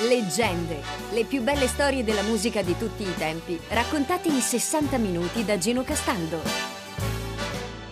[0.00, 0.80] Leggende,
[1.12, 5.58] le più belle storie della musica di tutti i tempi, raccontate in 60 minuti da
[5.58, 6.40] Gino Castaldo.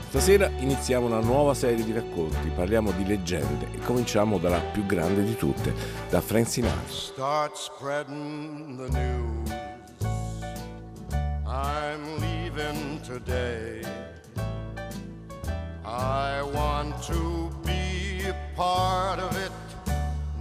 [0.09, 5.23] Stasera iniziamo una nuova serie di racconti, parliamo di leggende e cominciamo dalla più grande
[5.23, 5.73] di tutte,
[6.09, 6.89] da Frank Sinatra.
[6.89, 9.51] Start spreading the news.
[11.47, 13.83] I'm leaving today.
[15.85, 19.53] I want to be a part of it.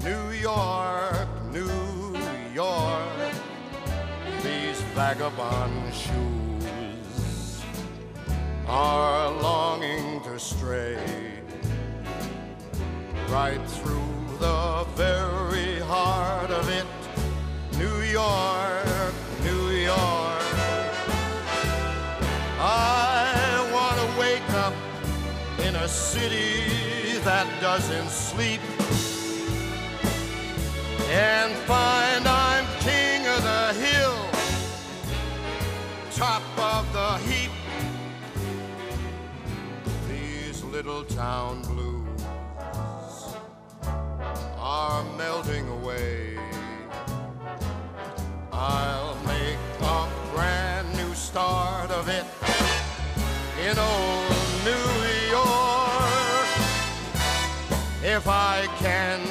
[0.01, 2.15] New York, New
[2.53, 3.33] York,
[4.43, 7.63] these vagabond shoes
[8.67, 10.99] are longing to stray
[13.29, 16.85] right through the very heart of it.
[17.79, 19.13] New York,
[19.43, 20.43] New York.
[22.59, 24.73] I want to wake up
[25.65, 28.61] in a city that doesn't sleep
[31.09, 34.29] and find I'm king of the hill,
[36.11, 37.49] top of the heap.
[40.07, 42.21] These little town blues
[44.59, 46.37] are melting away.
[48.51, 52.25] I'll make a brand new start of it
[53.67, 54.29] in old
[54.63, 54.89] New
[55.31, 56.49] York
[58.03, 59.28] if I can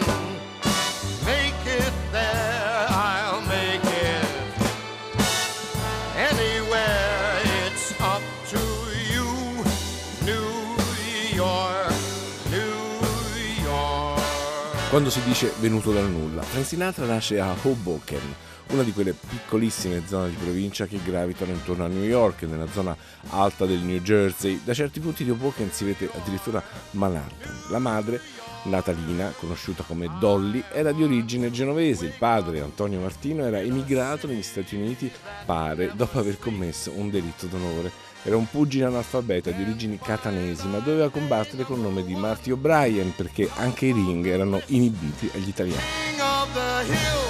[14.98, 16.42] quando si dice venuto dal nulla.
[16.42, 18.34] Frank Sinatra nasce a Hoboken,
[18.70, 22.96] una di quelle piccolissime zone di provincia che gravitano intorno a New York, nella zona
[23.28, 24.60] alta del New Jersey.
[24.64, 26.60] Da certi punti di Hoboken si vede addirittura
[26.92, 27.70] Manhattan.
[27.70, 28.20] La madre,
[28.64, 32.06] Natalina, conosciuta come Dolly, era di origine genovese.
[32.06, 35.08] Il padre, Antonio Martino, era emigrato negli Stati Uniti,
[35.46, 37.92] pare, dopo aver commesso un delitto d'onore.
[38.22, 43.14] Era un pugile analfabeta di origini catanesi, ma doveva combattere col nome di Marty O'Brien
[43.14, 47.27] perché anche i ring erano inibiti agli italiani.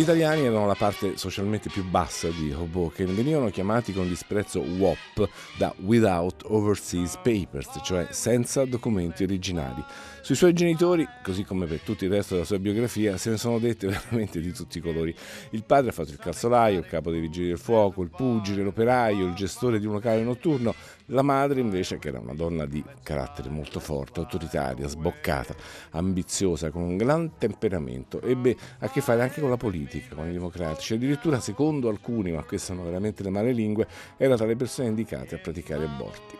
[0.00, 5.28] Gli italiani erano la parte socialmente più bassa di Hoboken, venivano chiamati con disprezzo WOP
[5.58, 9.84] da Without Overseas Papers, cioè senza documenti originali.
[10.22, 13.58] Sui suoi genitori, così come per tutto il resto della sua biografia, se ne sono
[13.58, 15.14] dette veramente di tutti i colori.
[15.50, 19.26] Il padre ha fatto il calzolaio, il capo dei vigili del fuoco, il pugile, l'operaio,
[19.26, 20.74] il gestore di un locale notturno.
[21.06, 25.54] La madre invece, che era una donna di carattere molto forte, autoritaria, sboccata,
[25.90, 30.32] ambiziosa, con un gran temperamento, ebbe a che fare anche con la politica, con i
[30.32, 30.94] democratici.
[30.94, 33.88] Addirittura, secondo alcuni, ma queste sono veramente le male lingue,
[34.18, 36.36] era tra le persone indicate a praticare aborti.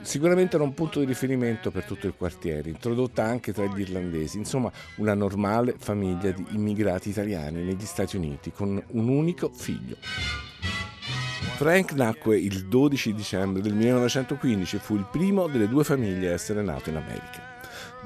[0.00, 4.38] Sicuramente era un punto di riferimento per tutto il quartiere, introdotta anche tra gli irlandesi,
[4.38, 9.96] insomma una normale famiglia di immigrati italiani negli Stati Uniti con un unico figlio.
[11.56, 16.32] Frank nacque il 12 dicembre del 1915 e fu il primo delle due famiglie a
[16.32, 17.47] essere nato in America.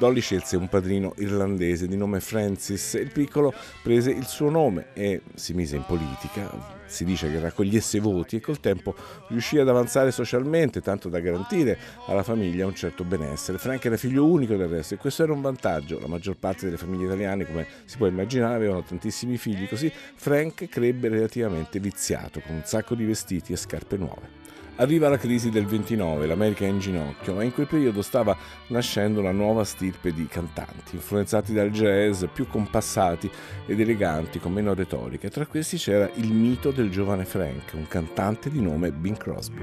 [0.02, 3.54] Dolly scelse un padrino irlandese di nome Francis e il piccolo
[3.84, 6.50] prese il suo nome e si mise in politica,
[6.87, 8.96] si dice che raccogliesse voti e col tempo
[9.28, 11.78] riuscì ad avanzare socialmente tanto da garantire
[12.08, 13.58] alla famiglia un certo benessere.
[13.58, 16.78] Frank era figlio unico del resto e questo era un vantaggio, la maggior parte delle
[16.78, 22.56] famiglie italiane come si può immaginare avevano tantissimi figli, così Frank crebbe relativamente viziato con
[22.56, 24.42] un sacco di vestiti e scarpe nuove.
[24.82, 28.37] Arriva la crisi del 29, l'America è in ginocchio, ma in quel periodo stava
[28.67, 33.31] nascendo una nuova stirpe di cantanti, influenzati dal jazz, più compassati
[33.64, 35.29] ed eleganti, con meno retorica.
[35.29, 39.61] Tra questi c'era il mito del giovane Frank, un cantante di nome Bing Crosby.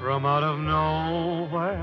[0.00, 1.80] from out of nowhere.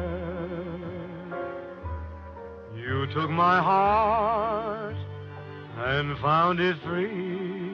[2.75, 4.95] You took my heart
[5.77, 7.70] and found it free.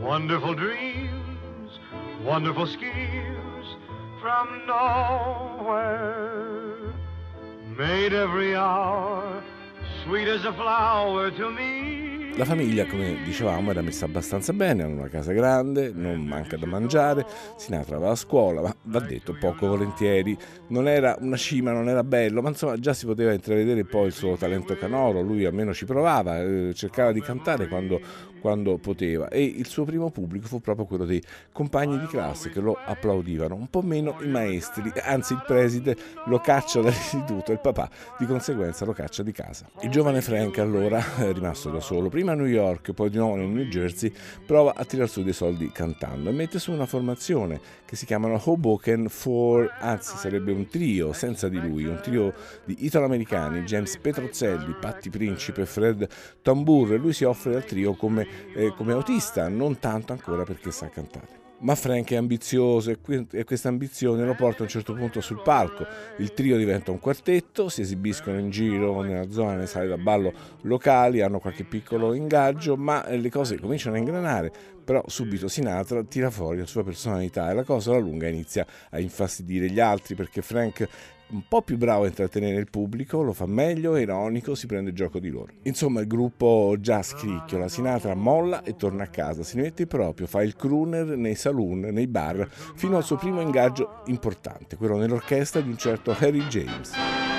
[0.00, 1.78] Wonderful dreams,
[2.24, 3.76] wonderful schemes
[4.20, 5.98] from nowhere
[7.76, 9.42] made every hour
[10.04, 12.36] sweet as a flower to me.
[12.36, 16.66] La famiglia, come dicevamo, era messa abbastanza bene, hanno una casa grande, non manca da
[16.66, 20.36] mangiare, Sinatra va a scuola, ma va detto poco volentieri,
[20.68, 24.12] non era una cima, non era bello, ma insomma già si poteva intravedere poi il
[24.12, 28.00] suo talento canoro, lui almeno ci provava, eh, cercava di cantare quando,
[28.40, 32.60] quando poteva e il suo primo pubblico fu proprio quello dei compagni di classe che
[32.60, 35.96] lo applaudivano, un po' meno i maestri, anzi il preside
[36.26, 39.68] lo caccia dall'istituto e il papà di conseguenza lo caccia di casa.
[39.82, 41.02] Il giovane Frank allora,
[41.32, 44.12] rimasto da solo, prima a New York, poi di nuovo nel New Jersey,
[44.46, 48.38] prova a tirar su dei soldi cantando e mette su una formazione che si chiamano
[48.78, 52.32] Hoboken 4, anzi sarebbe un trio senza di lui, un trio
[52.64, 56.08] di italo-americani, James Petrozzelli, Patti Principe, Fred
[56.40, 60.70] Tambour, e lui si offre al trio come, eh, come autista, non tanto ancora perché
[60.70, 61.37] sa cantare.
[61.60, 65.84] Ma Frank è ambizioso e questa ambizione lo porta a un certo punto sul palco.
[66.18, 70.32] Il trio diventa un quartetto, si esibiscono in giro nella zona, nelle sale da ballo
[70.62, 74.52] locali, hanno qualche piccolo ingaggio, ma le cose cominciano a ingranare.
[74.84, 79.00] Però subito Sinatra tira fuori la sua personalità e la cosa alla lunga inizia a
[79.00, 80.88] infastidire gli altri perché Frank
[81.30, 84.92] un po' più bravo a intrattenere il pubblico, lo fa meglio, è ironico, si prende
[84.92, 85.52] gioco di loro.
[85.62, 90.26] Insomma, il gruppo già scricchio, la Sinatra molla e torna a casa, si mette proprio,
[90.26, 95.60] fa il crooner nei saloon, nei bar, fino al suo primo ingaggio importante, quello nell'orchestra
[95.60, 97.37] di un certo Harry James.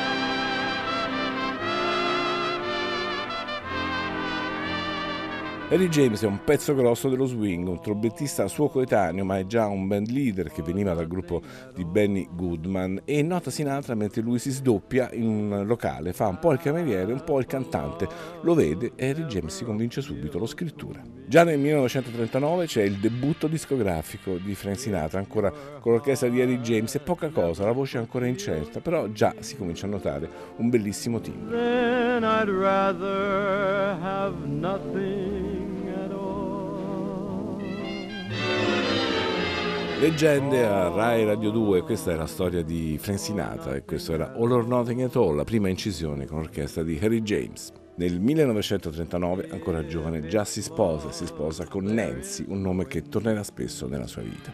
[5.71, 9.67] Harry James è un pezzo grosso dello swing, un trombettista suo coetaneo, ma è già
[9.67, 11.43] un band leader che veniva dal gruppo
[11.75, 16.39] di Benny Goodman e nota Sinatra mentre lui si sdoppia in un locale, fa un
[16.39, 18.07] po' il cameriere, un po' il cantante,
[18.41, 21.03] lo vede e Harry James si convince subito, lo scrittura.
[21.27, 26.61] Già nel 1939 c'è il debutto discografico di Frank Sinatra, ancora con l'orchestra di Harry
[26.61, 30.27] James e poca cosa, la voce è ancora incerta, però già si comincia a notare
[30.55, 31.47] un bellissimo team.
[39.99, 44.31] Leggende a Rai Radio 2, questa è la storia di Frank Sinatra e questo era
[44.33, 47.73] All or Nothing at All, la prima incisione con l'orchestra di Harry James.
[47.99, 53.43] Nel 1939, ancora giovane, già si sposa, si sposa con Nancy, un nome che tornerà
[53.43, 54.53] spesso nella sua vita.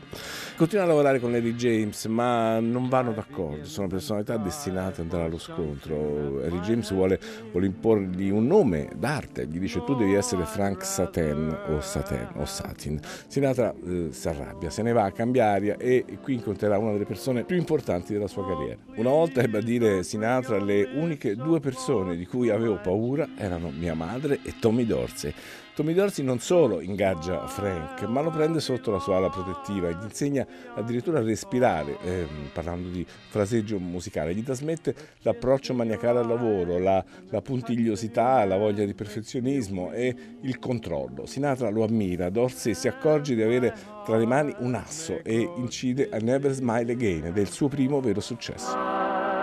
[0.57, 5.25] Continua a lavorare con Lady James, ma non vanno d'accordo, sono personalità destinate ad andare
[5.25, 6.41] allo scontro.
[6.43, 7.19] Harry James vuole,
[7.51, 12.45] vuole imporgli un nome d'arte, gli dice tu devi essere Frank Satin o Satin o
[12.45, 12.99] Satin.
[13.27, 17.43] Sinatra eh, si arrabbia, se ne va a cambiare e qui incontrerà una delle persone
[17.43, 18.79] più importanti della sua carriera.
[18.95, 23.69] Una volta ebbe a dire Sinatra le uniche due persone di cui avevo paura erano
[23.69, 25.33] mia madre e Tommy Dorsey.
[25.75, 29.95] Tommy Dorsey non solo ingaggia Frank, ma lo prende sotto la sua ala protettiva e
[29.95, 36.27] gli insegna addirittura a respirare, eh, parlando di fraseggio musicale, gli trasmette l'approccio maniacale al
[36.27, 41.25] lavoro, la, la puntigliosità, la voglia di perfezionismo e il controllo.
[41.25, 46.07] Sinatra lo ammira, Dorsey si accorge di avere tra le mani un asso e incide
[46.09, 49.34] a Never Smile Again il suo primo vero successo.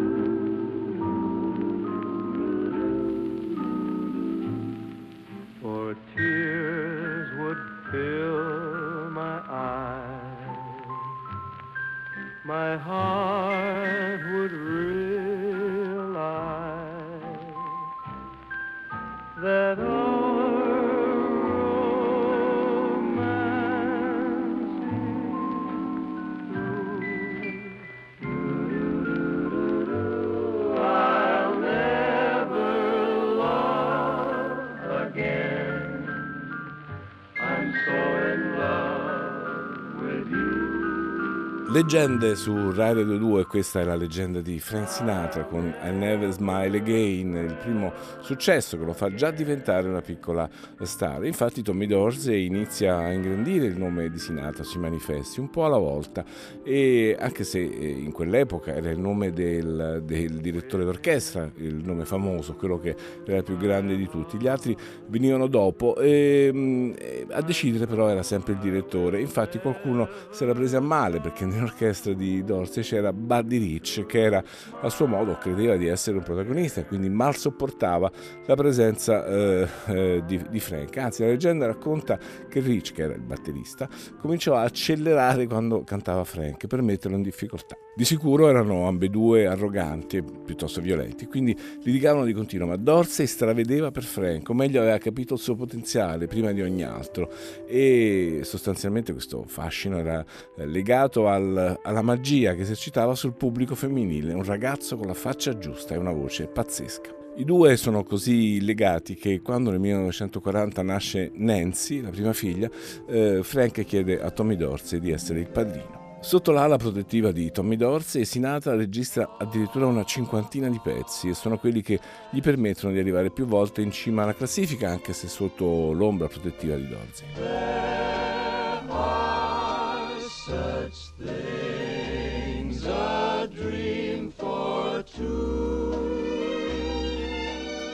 [41.75, 46.31] Leggende su Rai Radio 2, questa è la leggenda di Frank Sinatra con I Never
[46.31, 47.91] Smile Again, il primo
[48.21, 50.49] successo che lo fa già diventare una piccola
[50.83, 51.25] star.
[51.25, 55.77] Infatti Tommy Dorsey inizia a ingrandire il nome di Sinatra sui manifesti, un po' alla
[55.77, 56.23] volta,
[56.63, 62.05] e anche se eh, in quell'epoca era il nome del, del direttore d'orchestra, il nome
[62.05, 64.77] famoso, quello che era il più grande di tutti, gli altri
[65.07, 66.93] venivano dopo, e, mm,
[67.35, 69.19] a decidere però era sempre il direttore.
[69.19, 74.21] Infatti qualcuno si era preso a male perché nell'orchestra di Dorsey c'era Buddy Rich che
[74.21, 74.43] era
[74.81, 78.11] a suo modo credeva di essere un protagonista e quindi mal sopportava
[78.45, 80.97] la presenza eh, eh, di, di, Frank.
[80.97, 82.17] Anzi, la leggenda racconta
[82.49, 83.87] che Rich, che era il batterista,
[84.19, 87.75] cominciò a accelerare quando cantava Frank per metterlo in difficoltà.
[87.95, 93.91] Di sicuro erano ambedue arroganti e piuttosto violenti, quindi litigavano di continuo, ma Dorsey stravedeva
[93.91, 97.24] per Frank, o meglio aveva capito il suo potenziale prima di ogni altro
[97.65, 100.23] e sostanzialmente questo fascino era
[100.57, 105.57] eh, legato al, alla magia che esercitava sul pubblico femminile, un ragazzo con la faccia
[105.57, 107.13] giusta e una voce pazzesca.
[107.37, 112.69] I due sono così legati che quando nel 1940 nasce Nancy, la prima figlia,
[113.07, 116.04] eh, Frank chiede a Tommy Dorsey di essere il padrino.
[116.25, 121.59] Sotto l'ala protettiva di Tommy Dorsey, Sinatra registra addirittura una cinquantina di pezzi e sono
[121.59, 121.99] quelli che
[122.31, 126.77] gli permettono di arrivare più volte in cima alla classifica, anche se sotto l'ombra protettiva
[126.77, 127.27] di Dorsey.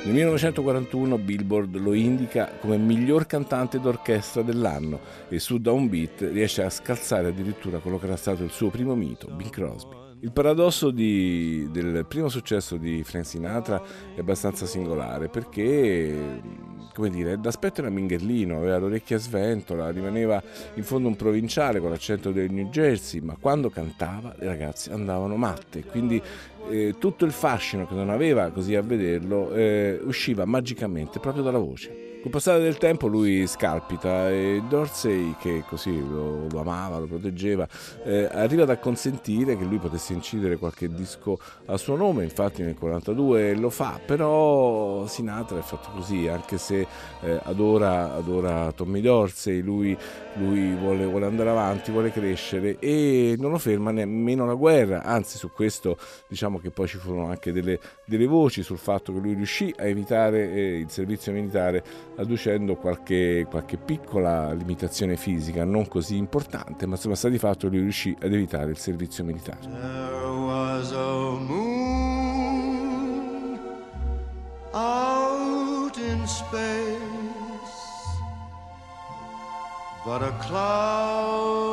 [0.03, 6.71] Nel 1941 Billboard lo indica come miglior cantante d'orchestra dell'anno e su Downbeat riesce a
[6.71, 9.95] scalzare addirittura quello che era stato il suo primo mito, Bing Crosby.
[10.21, 13.81] Il paradosso di, del primo successo di Frank Sinatra
[14.15, 16.41] è abbastanza singolare perché,
[16.93, 20.41] come dire, d'aspetto era mingherlino, aveva l'orecchia sventola, rimaneva
[20.75, 25.35] in fondo un provinciale con l'accento del New Jersey, ma quando cantava le ragazze andavano
[25.35, 26.21] matte, quindi
[26.69, 31.59] eh, tutto il fascino che non aveva così a vederlo eh, usciva magicamente proprio dalla
[31.59, 32.10] voce.
[32.21, 37.67] Col passare del tempo lui scalpita e Dorsey, che così lo, lo amava, lo proteggeva,
[38.03, 42.75] eh, arriva ad acconsentire che lui potesse incidere qualche disco a suo nome, infatti nel
[42.79, 46.85] 1942 lo fa, però Sinatra è fatto così, anche se
[47.21, 49.97] eh, adora, adora, Tommy Dorsey, lui,
[50.35, 55.39] lui vuole, vuole, andare avanti, vuole crescere e non lo ferma nemmeno la guerra, anzi
[55.39, 55.97] su questo
[56.27, 59.85] diciamo che poi ci furono anche delle, delle voci sul fatto che lui riuscì a
[59.85, 61.83] evitare eh, il servizio militare
[62.17, 67.79] adducendo qualche, qualche, piccola limitazione fisica non così importante, ma insomma sta di fatto lui
[67.79, 69.59] riuscì ad evitare il servizio militare.
[69.61, 72.41] There was a moon
[74.73, 76.99] out in space,
[80.05, 81.71] but a cloud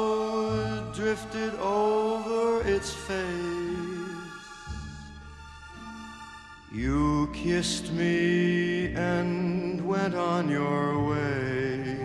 [0.94, 3.38] drifted over its face.
[6.70, 9.57] You kissed me and
[9.88, 11.96] went on your way.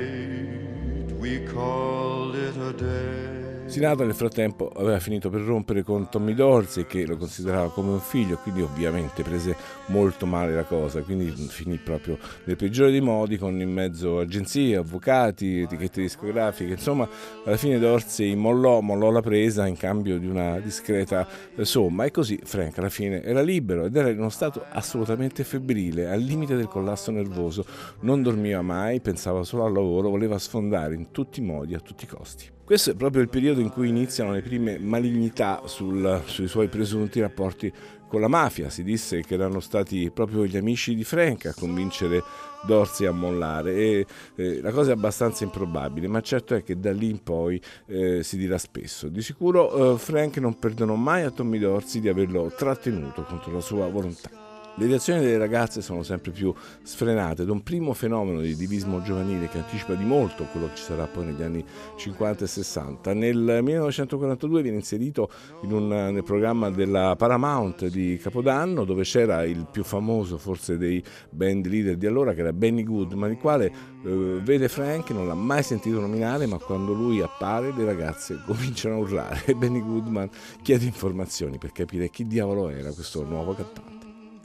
[1.19, 3.26] we called it a day.
[3.67, 7.99] Sinatra nel frattempo aveva finito per rompere con Tommy Dorsey che lo considerava come un
[7.99, 9.55] figlio, quindi ovviamente prese
[9.87, 14.77] molto male la cosa, quindi finì proprio nel peggiore dei modi con in mezzo agenzie,
[14.77, 17.07] avvocati, etichette discografiche, insomma
[17.43, 21.27] alla fine Dorsey mollò, mollò la presa in cambio di una discreta
[21.59, 26.09] somma e così Frank alla fine era libero ed era in uno stato assolutamente febbrile,
[26.09, 27.65] al limite del collasso nervoso,
[27.99, 32.05] non dormiva mai, pensava solo al lavoro, voleva sfondare in tutti i modi, a tutti
[32.05, 32.55] i costi.
[32.67, 37.21] Questo è proprio il periodo in cui iniziano le prime malignità sul, sui suoi presunti
[37.21, 37.71] rapporti
[38.09, 38.69] con la mafia.
[38.69, 42.21] Si disse che erano stati proprio gli amici di Frank a convincere
[42.65, 44.05] Dorsey a mollare e
[44.35, 48.21] eh, la cosa è abbastanza improbabile, ma certo è che da lì in poi eh,
[48.21, 49.07] si dirà spesso.
[49.07, 53.61] Di sicuro eh, Frank non perdonò mai a Tommy Dorsey di averlo trattenuto contro la
[53.61, 54.46] sua volontà.
[54.79, 56.53] Le reazioni delle ragazze sono sempre più
[56.83, 60.83] sfrenate ed un primo fenomeno di divismo giovanile che anticipa di molto quello che ci
[60.83, 61.65] sarà poi negli anni
[61.95, 63.13] 50 e 60.
[63.15, 65.31] Nel 1942 viene inserito
[65.63, 71.03] in un, nel programma della Paramount di Capodanno dove c'era il più famoso forse dei
[71.31, 73.73] band leader di allora che era Benny Goodman, il quale
[74.05, 78.93] eh, vede Frank, non l'ha mai sentito nominare ma quando lui appare le ragazze cominciano
[78.93, 80.29] a urlare e Benny Goodman
[80.61, 83.96] chiede informazioni per capire chi diavolo era questo nuovo cantante.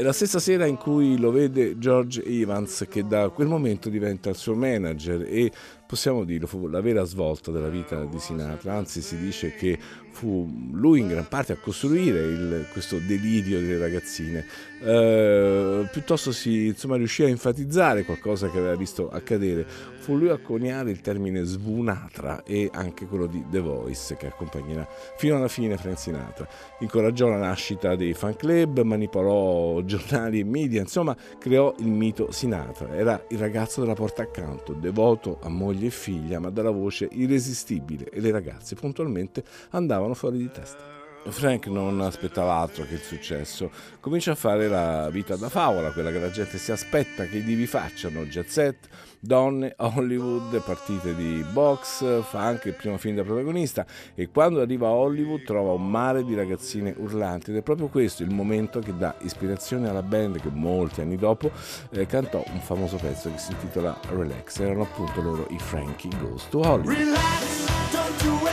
[0.02, 4.30] È la stessa sera in cui lo vede George Evans che da quel momento diventa
[4.30, 5.48] il suo manager e
[5.92, 9.78] possiamo dirlo, fu la vera svolta della vita di Sinatra, anzi si dice che
[10.10, 14.42] fu lui in gran parte a costruire il, questo delirio delle ragazzine,
[14.80, 19.66] eh, piuttosto si insomma, riuscì a enfatizzare qualcosa che aveva visto accadere,
[19.98, 24.88] fu lui a coniare il termine svunatra e anche quello di The Voice che accompagnerà
[25.16, 26.48] fino alla fine Frank Sinatra.
[26.80, 32.96] Incoraggiò la nascita dei fan club, manipolò giornali e media, insomma creò il mito Sinatra,
[32.96, 38.08] era il ragazzo della porta accanto, devoto a moglie e figlia ma dalla voce irresistibile
[38.10, 41.01] e le ragazze puntualmente andavano fuori di testa.
[41.28, 43.70] Frank non aspettava altro che il successo.
[44.00, 47.44] Comincia a fare la vita da favola, quella che la gente si aspetta che i
[47.44, 48.88] divi facciano: jet set,
[49.20, 54.88] donne, Hollywood, partite di box, fa anche il primo film da protagonista e quando arriva
[54.88, 58.96] a Hollywood trova un mare di ragazzine urlanti ed è proprio questo il momento che
[58.96, 61.50] dà ispirazione alla band che molti anni dopo
[61.90, 64.58] eh, cantò un famoso pezzo che si intitola Relax.
[64.58, 66.96] Erano appunto loro i Frankie Goes to Hollywood.
[66.96, 68.51] Relax,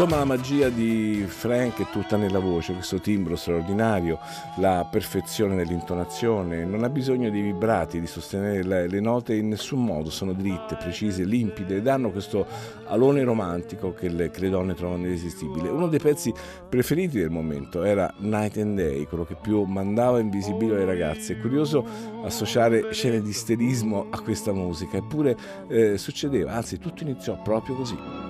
[0.00, 4.20] Insomma la magia di Frank è tutta nella voce, questo timbro straordinario,
[4.58, 10.08] la perfezione nell'intonazione, non ha bisogno di vibrati, di sostenere le, note in nessun modo,
[10.08, 12.46] sono dritte, precise, limpide ed hanno questo
[12.86, 15.68] alone romantico che le, che le donne trovano irresistibile.
[15.68, 16.32] Uno dei pezzi
[16.68, 21.32] preferiti del momento era Night and Day, quello che più mandava in visibile alle ragazze.
[21.32, 21.84] È curioso
[22.22, 25.36] associare scene di isterismo a questa musica, eppure
[25.66, 28.27] eh, succedeva, anzi tutto iniziò proprio così.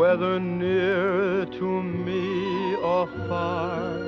[0.00, 3.98] Whether near to me or far.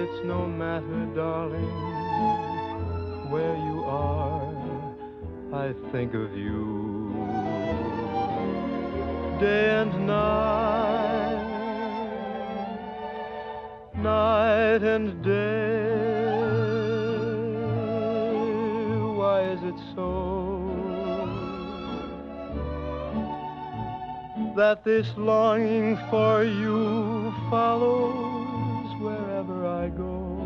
[0.00, 1.72] It's no matter, darling,
[3.32, 4.54] where you are.
[5.52, 7.26] I think of you
[9.40, 11.46] day and night,
[13.96, 16.30] night and day.
[19.18, 20.29] Why is it so?
[24.60, 30.36] That this longing for you follows wherever I go.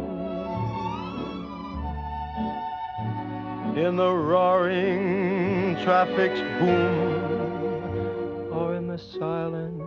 [3.74, 9.82] In the roaring traffic's boom, or in the silence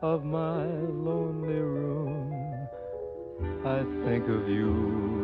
[0.00, 2.68] of my lonely room,
[3.64, 5.21] I think of you.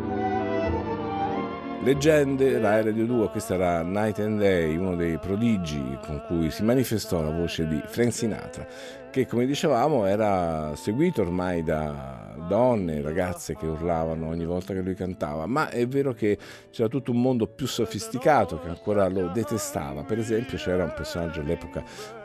[1.88, 6.62] Leggende, Rai Radio 2, questa era Night and Day, uno dei prodigi con cui si
[6.62, 8.66] manifestò la voce di Frank Sinatra,
[9.10, 14.94] che come dicevamo era seguito ormai da donne, ragazze che urlavano ogni volta che lui
[14.94, 16.38] cantava, ma è vero che
[16.70, 20.02] c'era tutto un mondo più sofisticato che ancora lo detestava.
[20.02, 21.82] Per esempio c'era un personaggio all'epoca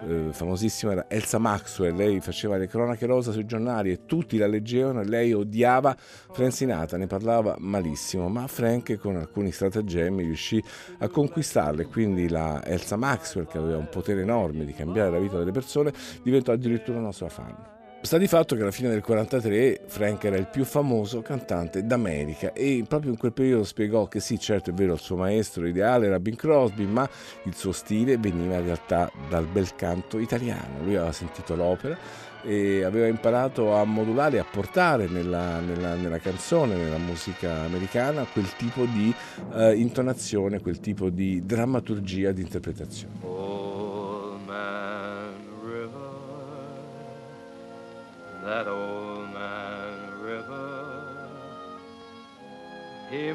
[0.08, 4.48] eh, famosissimo, era Elsa Maxwell, lei faceva le cronache rosa sui giornali e tutti la
[4.48, 10.64] leggevano e lei odiava Frank Sinatra, ne parlava malissimo, ma Frank con alcuni stratagemmi riuscì
[11.00, 15.38] a conquistarle, quindi la Elsa Maxwell che aveva un potere enorme di cambiare la vita
[15.38, 15.92] delle persone
[16.22, 17.74] diventò addirittura una sua fan.
[18.04, 22.52] Sta di fatto che alla fine del 1943 Frank era il più famoso cantante d'America
[22.52, 26.08] e proprio in quel periodo spiegò che sì, certo è vero, il suo maestro ideale
[26.08, 27.10] era Bing Crosby, ma
[27.46, 30.84] il suo stile veniva in realtà dal bel canto italiano.
[30.84, 31.98] Lui aveva sentito l'opera
[32.44, 38.54] e aveva imparato a modulare, a portare nella, nella, nella canzone, nella musica americana, quel
[38.58, 39.14] tipo di
[39.54, 43.33] uh, intonazione, quel tipo di drammaturgia, di interpretazione.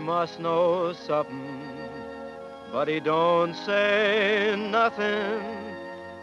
[0.08, 1.78] Must know something,
[2.72, 5.38] but he don't say nothing,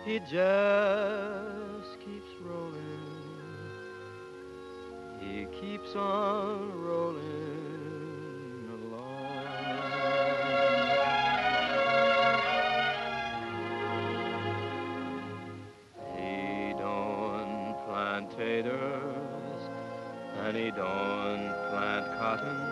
[0.04, 2.82] he just keeps rolling.
[5.20, 9.36] He keeps on rolling along.
[16.18, 19.62] He don't plant taters
[20.40, 22.65] and he don't plant cotton.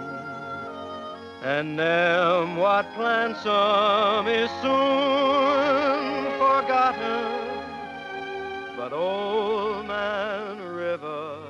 [1.43, 7.25] And them what plants some is soon forgotten.
[8.77, 11.43] But old man River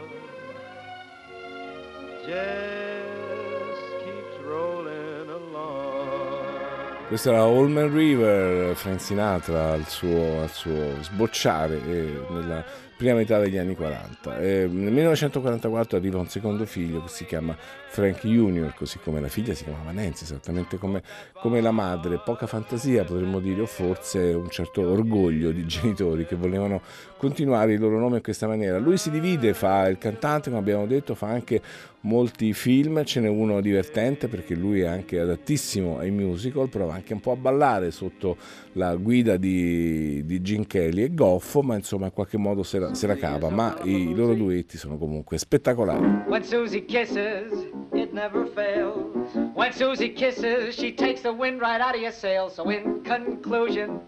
[7.13, 12.65] Questo era Allman River, Frank Sinatra al suo, al suo sbocciare eh, nella
[13.03, 14.39] prima metà degli anni 40.
[14.39, 17.53] Eh, nel 1944 arriva un secondo figlio che si chiama
[17.89, 22.21] Frank Junior, così come la figlia si chiamava Nancy, esattamente come, come, la madre.
[22.23, 26.81] Poca fantasia potremmo dire, o forse un certo orgoglio di genitori che volevano
[27.17, 28.77] continuare il loro nome in questa maniera.
[28.77, 31.61] Lui si divide, fa il cantante, come abbiamo detto, fa anche
[32.03, 37.13] molti film, ce n'è uno divertente perché lui è anche adattissimo ai musical, prova anche
[37.13, 38.37] un po' a ballare sotto
[38.73, 42.92] la guida di, di Gene Kelly e goffo, ma insomma in qualche modo se la,
[42.93, 46.23] se la cava, ma i loro duetti sono comunque spettacolari.
[46.27, 47.51] When Susie kisses,
[47.91, 49.33] it never fails.
[49.55, 52.53] When Susie kisses, she takes the wind right out of your sails.
[52.53, 53.99] So in conclusion,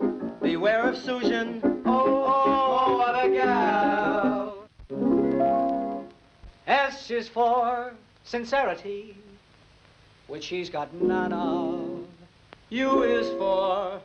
[0.42, 1.62] beware of Susan.
[1.86, 4.68] Oh, oh, oh what a gal.
[6.68, 7.94] S is for
[8.24, 9.16] sincerity,
[10.28, 12.06] which she's got none of.
[12.70, 14.00] U is for,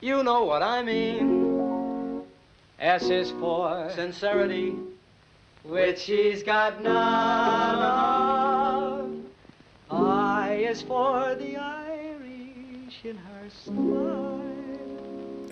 [0.00, 1.41] you know what I mean.
[2.82, 4.74] S is for sincerity,
[5.62, 9.08] which she's got none of.
[9.88, 14.42] I is for the Irish in her smile.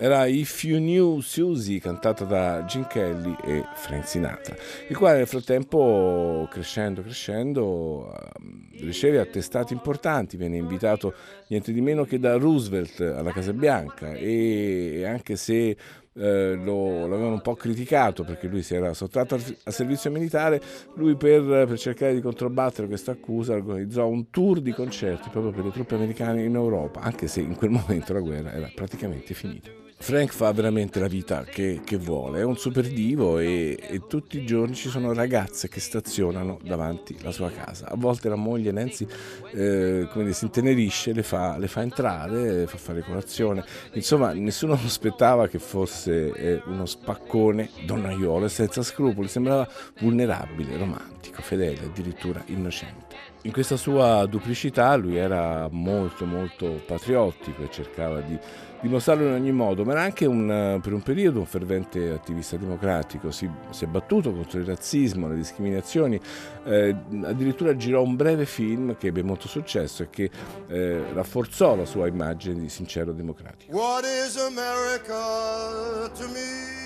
[0.03, 4.55] era If You Knew Susie cantata da Gene Kelly e Frank Sinatra,
[4.87, 11.13] il quale nel frattempo crescendo crescendo ehm, riceve attestati importanti, viene invitato
[11.49, 15.77] niente di meno che da Roosevelt alla Casa Bianca e anche se
[16.13, 20.61] eh, lo, l'avevano un po' criticato perché lui si era sottratto al, al servizio militare,
[20.95, 25.65] lui per, per, cercare di controbattere questa accusa organizzò un tour di concerti proprio per
[25.65, 29.69] le truppe americane in Europa, anche se in quel momento la guerra era praticamente finita.
[30.01, 34.39] Frank fa veramente la vita che, che vuole, è un super divo e, e, tutti
[34.39, 37.87] i giorni ci sono ragazze che stazionano davanti alla sua casa.
[37.87, 39.05] A volte la moglie Nancy
[39.53, 43.63] eh, come si intenerisce, le fa, le fa entrare, le fa fare colazione.
[43.93, 51.43] Insomma, nessuno aspettava che fosse eh, uno spaccone donnaiolo e senza scrupoli, sembrava vulnerabile, romantico,
[51.43, 53.29] fedele, addirittura innocente.
[53.43, 58.37] In questa sua duplicità lui era molto molto patriottico e cercava di
[58.81, 63.31] dimostrarlo in ogni modo, ma era anche un, per un periodo un fervente attivista democratico,
[63.31, 66.19] si, si è battuto contro il razzismo, le discriminazioni,
[66.65, 70.29] eh, addirittura girò un breve film che ebbe molto successo e che
[70.67, 73.75] eh, rafforzò la sua immagine di sincero democratico.
[73.75, 76.79] What is America to me?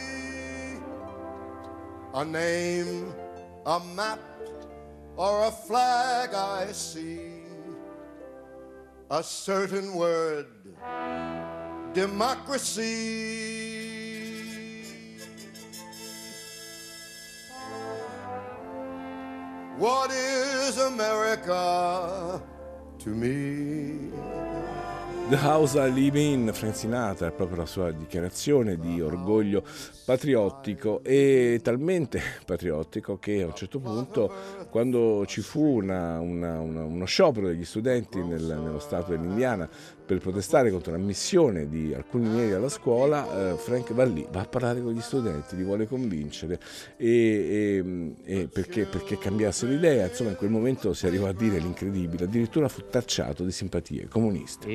[2.11, 3.13] A name,
[3.63, 4.19] a map
[5.15, 7.43] or a flag I see,
[9.09, 11.34] a certain word
[11.95, 12.83] democracy.
[19.77, 22.41] What is America
[22.99, 24.11] to me?
[25.27, 29.63] The House I Live In, Frank Sinatra, è proprio la sua dichiarazione di orgoglio
[30.05, 34.31] patriottico e talmente patriottico che a un certo punto
[34.69, 39.67] quando ci fu una, una, una, uno sciopero degli studenti nel, nello stato dell'Indiana
[40.05, 44.45] per protestare contro l'ammissione di alcuni neri alla scuola, eh, Frank va lì, va a
[44.45, 46.59] parlare con gli studenti, li vuole convincere
[46.95, 50.07] e, e, e perché, perché, cambiasse l'idea.
[50.07, 54.67] Insomma, in quel momento si arrivò a dire l'incredibile, addirittura fu tacciato di simpatie comuniste.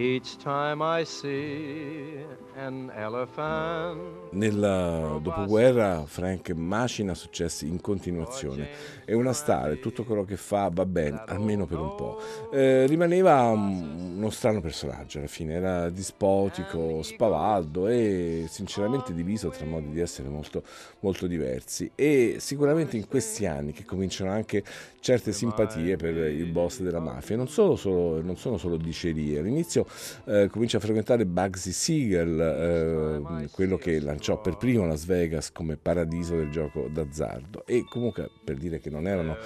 [4.32, 8.68] Nel dopoguerra Frank macina successi in continuazione,
[9.04, 12.20] è una star, tutto quello che fa va bene, almeno per un po'.
[12.52, 19.90] Eh, rimaneva uno strano personaggio alla fine, era dispotico, spavaldo e sinceramente diviso tra modi
[19.90, 20.62] di essere molto,
[21.00, 21.90] molto diversi.
[21.94, 24.62] E sicuramente in questi anni che cominciano anche
[25.00, 29.86] certe simpatie per il boss della mafia, non, solo, solo, non sono solo dicerie, all'inizio
[30.26, 35.76] eh, comincia a frequentare Bugsy Siegel, eh, quello che lanciò per primo Las Vegas come
[35.76, 37.64] paradiso del gioco d'azzardo.
[37.66, 39.36] E comunque per dire che non erano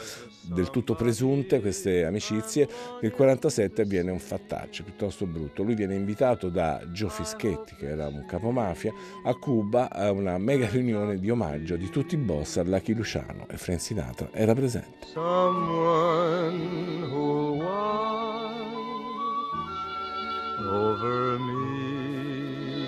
[0.42, 2.66] del tutto presunte queste amicizie,
[3.00, 8.06] nel 1947 avviene un fattaccio piuttosto brutto lui viene invitato da Joe Fischetti, che era
[8.06, 8.92] un capomafia,
[9.24, 13.46] a Cuba a una mega riunione di omaggio di tutti i boss a Lucky Luciano
[13.48, 15.08] e Frank Sinatra era presente.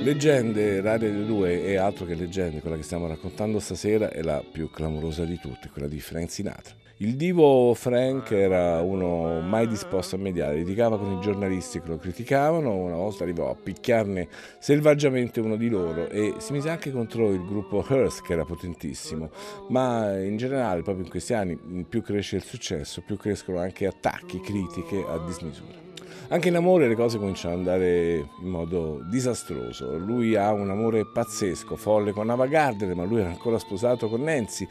[0.03, 4.41] Leggende, rare delle due e altro che leggende, quella che stiamo raccontando stasera è la
[4.49, 6.86] più clamorosa di tutte, quella di Frank Sinatra.
[6.99, 11.99] Il divo Frank era uno mai disposto a mediare, litigava con i giornalisti che lo
[11.99, 14.27] criticavano, una volta arrivò a picchiarne
[14.59, 19.29] selvaggiamente uno di loro e si mise anche contro il gruppo Hearst che era potentissimo,
[19.69, 24.41] ma in generale proprio in questi anni più cresce il successo, più crescono anche attacchi,
[24.41, 25.85] critiche a dismisura.
[26.29, 29.97] Anche in amore le cose cominciano ad andare in modo disastroso.
[29.97, 34.23] Lui ha un amore pazzesco, folle con Ava Gardner, ma lui era ancora sposato con
[34.23, 34.67] Nancy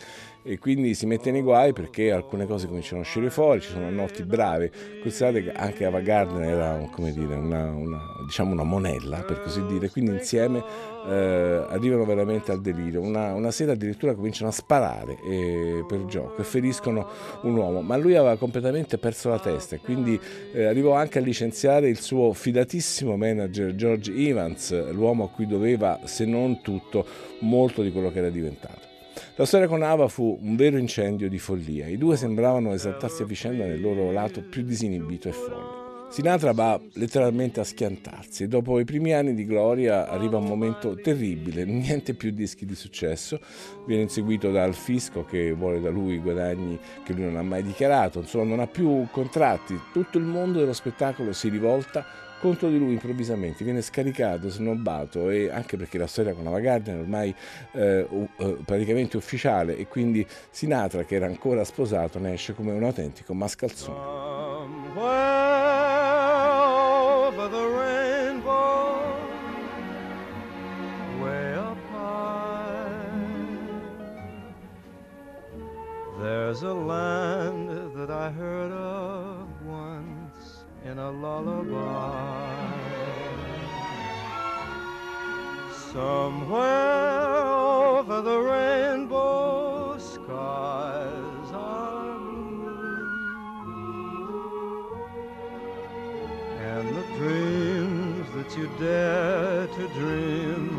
[0.47, 3.89] e quindi si mette nei guai perché alcune cose cominciano a uscire fuori, ci sono
[3.89, 4.71] notti brave.
[5.01, 9.89] Considerate che anche Ava Gardner era dire, una, una, diciamo una monella, per così dire,
[9.89, 10.63] quindi insieme
[11.08, 13.01] eh, arrivano veramente al delirio.
[13.01, 17.08] Una, una, sera addirittura cominciano a sparare eh, per gioco e feriscono
[17.41, 20.19] un uomo, ma lui aveva completamente perso la testa e quindi
[20.53, 26.01] eh, arrivò anche a licenziare il suo fidatissimo manager George Evans, l'uomo a cui doveva,
[26.03, 27.03] se non tutto,
[27.39, 28.94] molto di quello che era diventato.
[29.36, 31.88] La storia con Ava fu un vero incendio di follia.
[31.88, 35.84] I due sembravano esaltarsi a vicenda nel loro lato più disinibito e folle.
[36.10, 40.95] Sinatra va letteralmente a schiantarsi e dopo i primi anni di gloria arriva un momento
[40.95, 43.39] terribile, niente più dischi di successo,
[43.86, 48.19] viene inseguito dal fisco che vuole da lui guadagni che lui non ha mai dichiarato,
[48.19, 52.06] insomma non ha più contratti, tutto il mondo dello spettacolo si rivolta
[52.45, 56.99] contro di lui improvvisamente, viene scaricato, snobbato e anche perché la storia con Ava Gardner
[56.99, 57.34] ormai
[57.71, 62.84] eh, uh, praticamente ufficiale e quindi Sinatra che era ancora sposato ne esce come un
[62.84, 64.34] autentico mascalzone.
[76.21, 79.35] There's a land that I heard of
[80.86, 82.71] in a lullaby.
[85.91, 92.19] Somewhere over the rainbow skies are
[93.63, 94.98] blue,
[96.60, 100.74] and the dreams that you dare to dream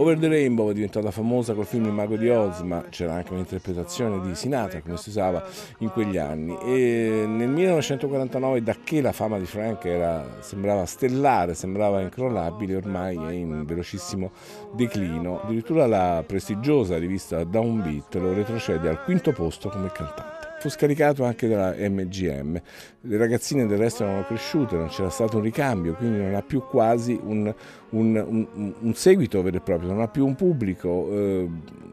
[0.00, 3.34] Over the Rainbow è diventata famosa col film Il Mago di Oz, ma c'era anche
[3.34, 5.44] un'interpretazione di Sinatra, come si usava
[5.80, 6.56] in quegli anni.
[6.64, 13.14] E nel 1949, da che la fama di Frank era, sembrava stellare, sembrava incrollabile, ormai
[13.14, 14.30] è in velocissimo
[14.72, 15.42] declino.
[15.42, 20.29] Addirittura la prestigiosa rivista Downbeat lo retrocede al quinto posto come cantante.
[20.60, 22.60] Fu scaricato anche dalla MGM.
[23.00, 26.60] Le ragazzine del resto erano cresciute, non c'era stato un ricambio, quindi non ha più
[26.60, 27.50] quasi un,
[27.90, 31.08] un, un, un seguito vero e proprio, non ha più un pubblico.
[31.10, 31.48] Eh,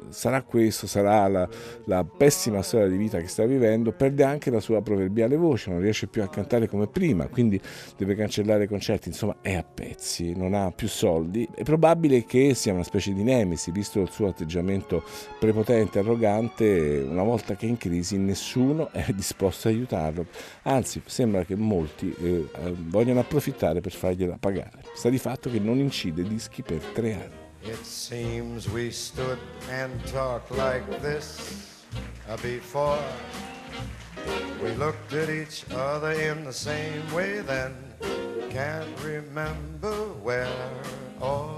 [0.09, 1.47] sarà questo, sarà la,
[1.85, 5.79] la, pessima storia di vita che sta vivendo, perde anche la sua proverbiale voce, non
[5.79, 7.59] riesce più a cantare come prima, quindi
[7.97, 11.47] deve cancellare i concerti, insomma è a pezzi, non ha più soldi.
[11.53, 15.03] È probabile che sia una specie di nemesi, visto il suo atteggiamento
[15.39, 20.25] prepotente, arrogante, una volta che è in crisi nessuno è disposto a aiutarlo,
[20.63, 22.45] anzi sembra che molti eh,
[22.87, 24.83] vogliano approfittare per fargliela pagare.
[24.93, 27.46] Sta di fatto che non incide dischi per tre anni.
[27.67, 31.83] It seems we stood and talked like this
[32.29, 33.03] uh, before.
[34.63, 37.75] We looked at each other in the same way then.
[38.49, 40.47] Can't remember where
[41.19, 41.56] or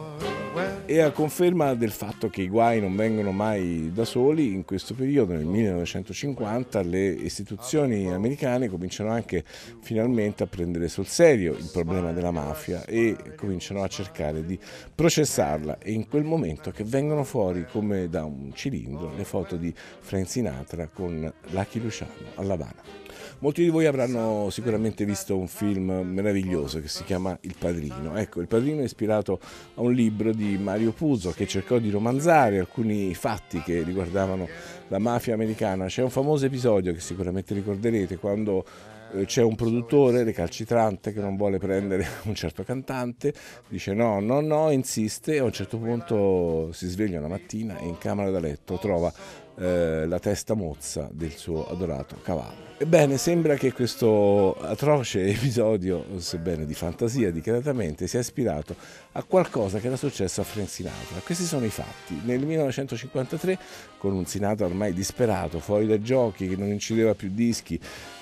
[0.92, 4.96] E a conferma del fatto che i guai non vengono mai da soli, in questo
[4.96, 9.44] periodo, nel 1950, le istituzioni americane cominciano anche
[9.82, 14.58] finalmente a prendere sul serio il problema della mafia e cominciano a cercare di
[14.96, 15.78] processarla.
[15.78, 20.28] E in quel momento che vengono fuori come da un cilindro le foto di Frank
[20.28, 23.09] Sinatra con Lucky Luciano a Lavana.
[23.42, 28.18] Molti di voi avranno sicuramente visto un film meraviglioso che si chiama Il Padrino.
[28.18, 29.40] Ecco, Il Padrino è ispirato
[29.76, 34.46] a un libro di Mario Puzo che cercò di romanzare alcuni fatti che riguardavano
[34.90, 35.86] la mafia americana.
[35.86, 38.66] C'è un famoso episodio che sicuramente ricorderete quando
[39.14, 43.34] eh, c'è un produttore recalcitrante che non vuole prendere un certo cantante,
[43.70, 47.88] dice no, no, no, insiste e a un certo punto si sveglia una mattina e
[47.88, 49.12] in camera da letto trova
[49.60, 52.68] eh, la testa mozza del suo adorato cavallo.
[52.82, 58.74] Ebbene, sembra che questo atroce episodio, sebbene di fantasia, dichiaratamente, sia ispirato
[59.12, 61.20] a qualcosa che era successo a Frank Sinatra.
[61.22, 62.22] Questi sono i fatti.
[62.24, 63.60] Nel 1953,
[63.98, 67.78] con un Sinatra ormai disperato, fuori dai giochi, che non incideva più dischi,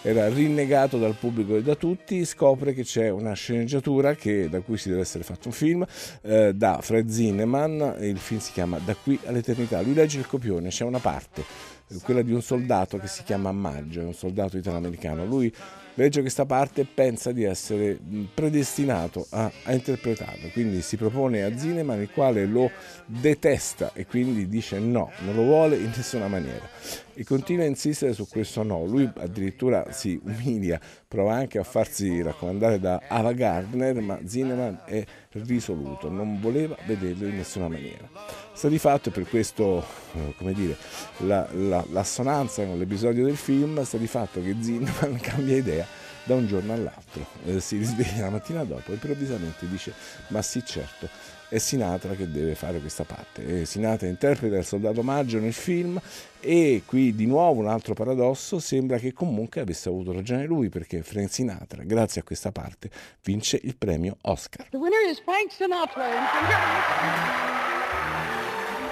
[0.08, 4.78] era rinnegato dal pubblico e da tutti, scopre che c'è una sceneggiatura che, da cui
[4.78, 5.86] si deve essere fatto un film,
[6.22, 9.82] eh, da Fred Zinnemann, il film si chiama Da qui all'eternità.
[9.82, 14.02] Lui legge il copione, c'è una parte quella di un soldato che si chiama Maggio,
[14.02, 15.26] è un soldato italo-americano.
[15.26, 15.54] Lui
[15.98, 17.98] legge questa parte e pensa di essere
[18.34, 22.70] predestinato a, a, interpretarlo, quindi si propone a Zineman il quale lo
[23.06, 26.70] detesta e quindi dice no, non lo vuole in nessuna maniera.
[27.16, 32.22] E continua a insistere su questo no, lui addirittura si umilia, prova anche a farsi
[32.22, 35.04] raccomandare da Ava Gardner, ma Zineman è
[35.46, 38.10] risoluto, non voleva vederlo in nessuna maniera.
[38.54, 40.76] Sta di fatto, per questo, eh, come dire,
[41.18, 45.86] la, la, l'assonanza con l'episodio del film, sta di fatto che Zinman cambia idea
[46.24, 47.26] da un giorno all'altro.
[47.46, 49.94] Eh, si risveglia la mattina dopo e improvvisamente dice
[50.28, 53.62] ma sì certo è Sinatra che deve fare questa parte.
[53.62, 56.00] E Sinatra interpreta il soldato maggio nel film
[56.40, 61.02] e qui di nuovo un altro paradosso, sembra che comunque avesse avuto ragione lui perché
[61.04, 62.90] Frank Sinatra, grazie a questa parte,
[63.24, 64.68] vince il premio Oscar.
[64.70, 66.06] The winner is Frank Sinatra.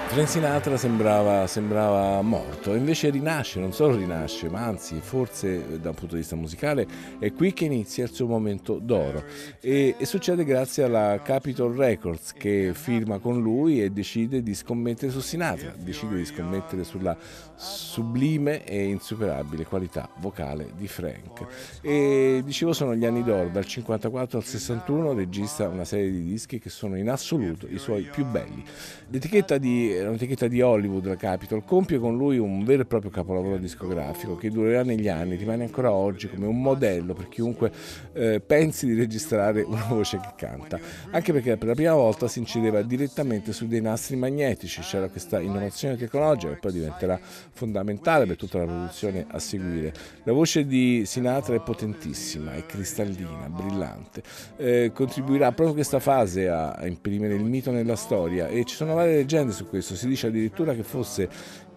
[0.08, 5.94] Frank Sinatra sembrava, sembrava, morto, invece rinasce, non solo rinasce, ma anzi, forse da un
[5.94, 6.86] punto di vista musicale,
[7.18, 9.24] è qui che inizia il suo momento d'oro.
[9.60, 15.10] E, e, succede grazie alla Capitol Records che firma con lui e decide di scommettere
[15.10, 17.14] su Sinatra, decide di scommettere sulla
[17.56, 21.46] sublime e insuperabile qualità vocale di Frank.
[21.82, 26.58] E dicevo, sono gli anni d'oro, dal 54 al 61 registra una serie di dischi
[26.58, 28.64] che sono in assoluto i suoi più belli.
[29.08, 33.10] L'etichetta di era un'etichetta di Hollywood, la Capitol, compie con lui un vero e proprio
[33.10, 37.70] capolavoro discografico che durerà negli anni, rimane ancora oggi come un modello per chiunque
[38.12, 40.78] eh, pensi di registrare una voce che canta,
[41.10, 45.40] anche perché per la prima volta si incideva direttamente su dei nastri magnetici, c'era questa
[45.40, 49.92] innovazione tecnologica che poi diventerà fondamentale per tutta la produzione a seguire.
[50.24, 54.22] La voce di Sinatra è potentissima, è cristallina, brillante,
[54.56, 58.48] eh, contribuirà proprio questa fase a, a imprimere il mito nella storia.
[58.48, 61.28] E ci sono varie leggende su questo questo, si dice addirittura che fosse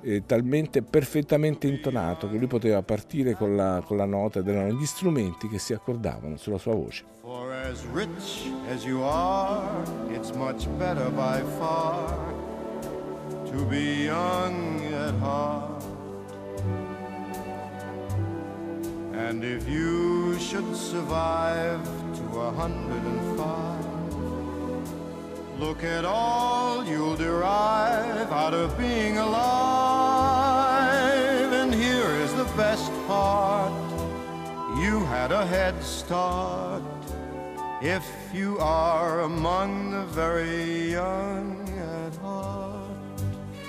[0.01, 4.73] eh, talmente perfettamente intonato che lui poteva partire con la, con la nota ed erano
[4.73, 7.03] gli strumenti che si accordavano sulla sua voce.
[7.21, 9.63] For as rich as you are,
[10.11, 12.17] it's much better by far
[13.45, 15.83] to be young at heart.
[19.13, 21.83] And if you should survive
[22.15, 23.68] to a hundred and five
[25.59, 29.51] Look at all you'll derive out of being alive.
[31.51, 33.73] And here is the best part
[34.81, 36.81] you had a head start
[37.81, 41.58] if you are among the very young.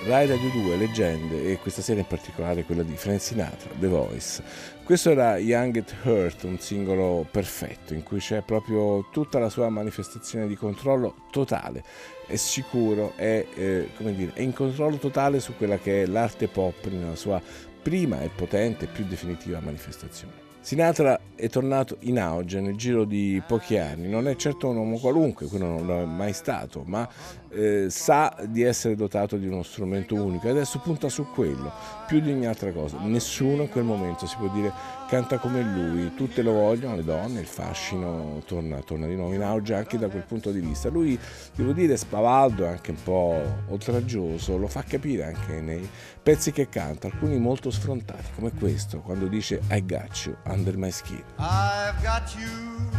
[0.03, 4.43] Rai Radio 2, leggende, e questa sera in particolare quella di Frank Sinatra, The Voice.
[4.83, 9.69] Questo era Young at Hurt, un singolo perfetto in cui c'è proprio tutta la sua
[9.69, 11.83] manifestazione di controllo totale.
[12.25, 16.87] È sicuro, è, eh, dire, è in controllo totale su quella che è l'arte pop
[16.87, 17.39] nella sua
[17.83, 20.40] prima e potente e più definitiva manifestazione.
[20.63, 24.99] Sinatra è tornato in auge nel giro di pochi anni, non è certo un uomo
[24.99, 27.09] qualunque, quello non è mai stato, ma
[27.49, 31.71] eh, sa di essere dotato di uno strumento unico e adesso punta su quello,
[32.05, 32.99] più di ogni altra cosa.
[32.99, 34.71] Nessuno in quel momento si può dire
[35.11, 39.43] canta come lui, tutte lo vogliono, le donne, il fascino torna, torna di nuovo in
[39.43, 40.87] auge anche da quel punto di vista.
[40.87, 41.19] Lui,
[41.53, 45.85] devo dire, spavaldo e anche un po' oltraggioso, lo fa capire anche nei
[46.23, 50.89] pezzi che canta, alcuni molto sfrontati, come questo, quando dice I got you under my
[50.89, 51.21] skin.
[51.37, 52.89] I've got you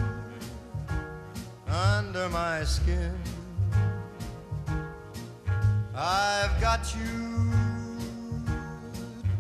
[1.67, 3.15] under my skin.
[5.95, 7.51] I've got you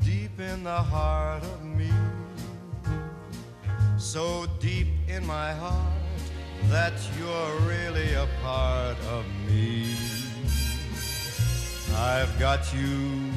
[0.02, 2.11] deep in the heart of me.
[4.02, 6.02] So deep in my heart
[6.70, 9.94] that you're really a part of me.
[11.94, 13.30] I've got you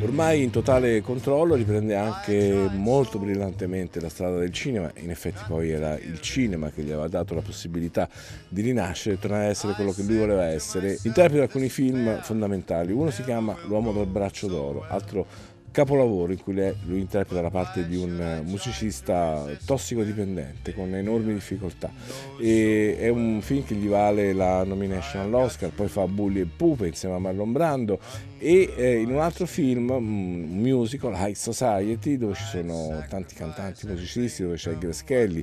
[0.00, 5.70] Ormai in totale controllo riprende anche molto brillantemente la strada del cinema, in effetti poi
[5.70, 8.08] era il cinema che gli aveva dato la possibilità
[8.48, 10.96] di rinascere e tornare a essere quello che lui voleva essere.
[11.02, 15.26] Interpreta alcuni film fondamentali, uno si chiama L'uomo dal braccio d'oro, altro
[15.74, 21.90] capolavoro in cui lui interpreta la parte di un eh, musicista tossicodipendente con enormi difficoltà.
[22.38, 26.86] E è un film che gli vale la nomination all'Oscar poi fa Bully e Pupe
[26.86, 27.98] insieme a Marlon Brando
[28.44, 33.86] e eh, in un altro film un musical High Society dove ci sono tanti cantanti
[33.86, 35.42] musicisti dove c'è Grace Kelly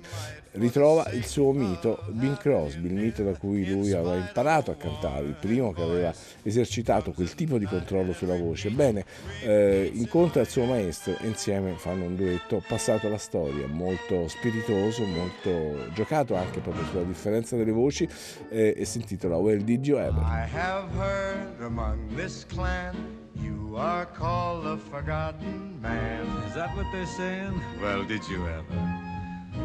[0.54, 5.26] ritrova il suo mito Bing Crosby, il mito da cui lui aveva imparato a cantare,
[5.26, 8.68] il primo che aveva esercitato quel tipo di controllo sulla voce.
[8.68, 9.06] Ebbene,
[9.44, 15.06] eh, incontra il suo maestro e insieme fanno un duetto passato alla storia, molto spiritoso,
[15.06, 18.08] molto giocato anche proprio sulla differenza delle voci
[18.50, 20.22] eh, e si intitola Where Did You Ever?
[20.22, 22.91] I have heard among this clan
[23.36, 26.26] You are called a forgotten man.
[26.48, 27.62] Is that what they're saying?
[27.82, 28.74] Well, did you ever?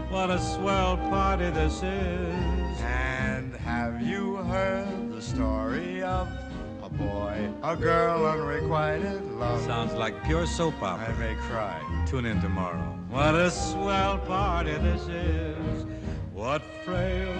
[0.08, 2.80] What a swell party this is.
[2.80, 6.28] And have you heard the story of
[6.82, 9.62] a boy, a girl, unrequited love?
[9.62, 11.14] Sounds like pure soap opera.
[11.14, 12.04] I may cry.
[12.06, 12.96] Tune in tomorrow.
[13.10, 15.86] What a swell party this is.
[16.32, 17.32] What frail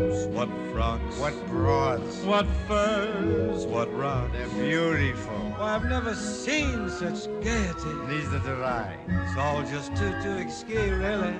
[0.00, 2.16] what frocks, What broads.
[2.22, 4.32] what furs, what rocks.
[4.32, 5.32] They're beautiful.
[5.56, 7.92] Why, I've never seen such gaiety.
[8.08, 8.96] Neither did I.
[9.08, 11.34] It's all just too, too exquis, really.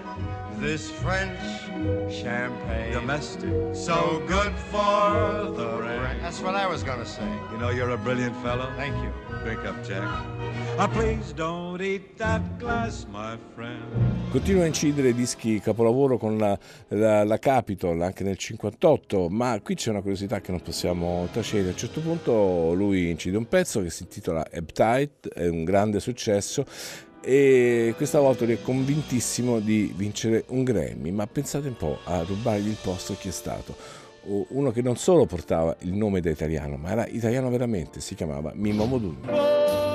[0.61, 1.41] This French
[2.13, 2.93] champagne.
[2.93, 6.21] Domestic, so good for the brain.
[6.21, 7.25] That's what I was gonna say.
[7.51, 8.69] You know you're a brilliant fellow.
[8.77, 9.11] Thank you.
[9.43, 10.03] Drink up, Jack.
[10.77, 13.81] Ah, please don't eat that glass, my friend.
[14.31, 16.57] Continua a incidere dischi capolavoro con la,
[16.89, 21.69] la- la Capitol anche nel 58, ma qui c'è una curiosità che non possiamo tacere.
[21.69, 26.01] A un certo punto lui incide un pezzo che si intitola Appetite, è un grande
[26.01, 26.65] successo
[27.23, 32.23] e questa volta lui è convintissimo di vincere un Grammy, ma pensate un po' a
[32.23, 33.75] rubargli il posto chi è stato.
[34.23, 38.53] Uno che non solo portava il nome da italiano, ma era italiano veramente, si chiamava
[38.55, 39.89] Mimmo Modugno.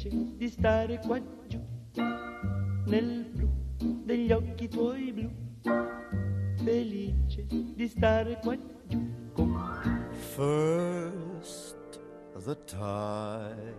[0.00, 1.60] Felice di stare qua giù.
[2.86, 3.48] Nel blu
[4.04, 5.30] degli occhi tuoi blu,
[6.64, 8.98] felice di stare qua giù
[9.32, 9.58] con
[10.34, 12.00] First,
[12.44, 13.74] the tide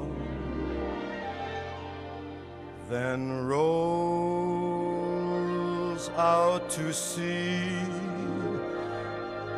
[2.88, 3.46] then
[6.16, 7.68] out to sea,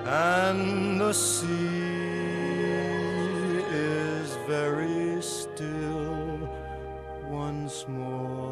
[0.04, 1.48] and the sea
[3.70, 6.48] is very still
[7.28, 8.47] once more.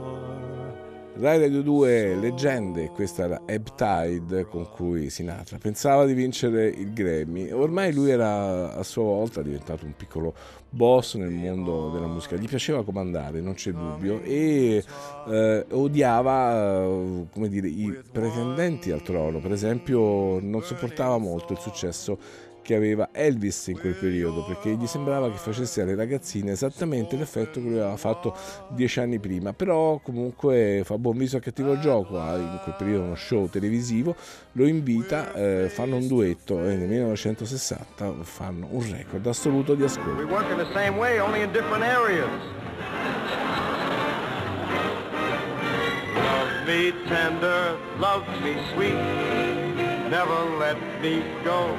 [1.19, 6.93] Rai Radio 2 leggende, questa era Ebb Tide con cui Sinatra pensava di vincere il
[6.93, 7.51] Grammy.
[7.53, 10.35] Ormai lui era a sua volta diventato un piccolo
[10.69, 14.85] boss nel mondo della musica, gli piaceva comandare, non c'è dubbio, e
[15.29, 19.39] eh, odiava eh, dire, i pretendenti al trono.
[19.39, 22.19] Per esempio non sopportava molto il successo
[22.67, 27.61] che aveva Elvis in quel periodo perché gli sembrava che facesse alle ragazzine esattamente l'effetto
[27.61, 28.35] che lui aveva fatto
[28.71, 29.53] dieci anni prima.
[29.53, 34.17] Però comunque fa buon viso a cattivo gioco ha in quel periodo uno show televisivo
[34.53, 40.23] lo invita eh, fanno un duetto e nel 1960 fanno un record assoluto di ascolto.
[46.17, 49.56] Love me tender, love me sweet,
[50.11, 51.77] never let me go.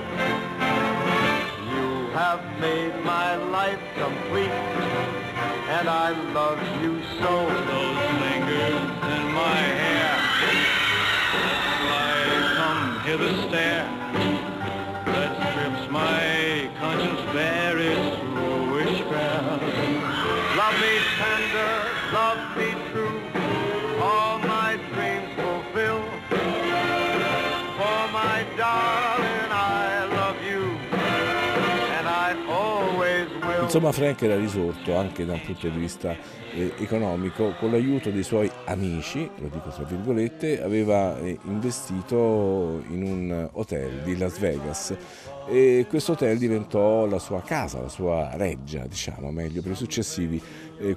[1.71, 4.51] You have made my life complete,
[5.77, 7.33] and I love you so.
[7.71, 8.81] Those fingers
[9.15, 10.13] in my hair,
[11.93, 13.96] like some hither stare,
[33.77, 36.17] Insomma, Frank era risorto anche da un punto di vista
[36.51, 43.03] eh, economico, con l'aiuto dei suoi amici, lo dico tra virgolette, aveva eh, investito in
[43.03, 44.97] un hotel di Las Vegas.
[45.47, 50.41] E questo hotel diventò la sua casa, la sua reggia, diciamo meglio, per i successivi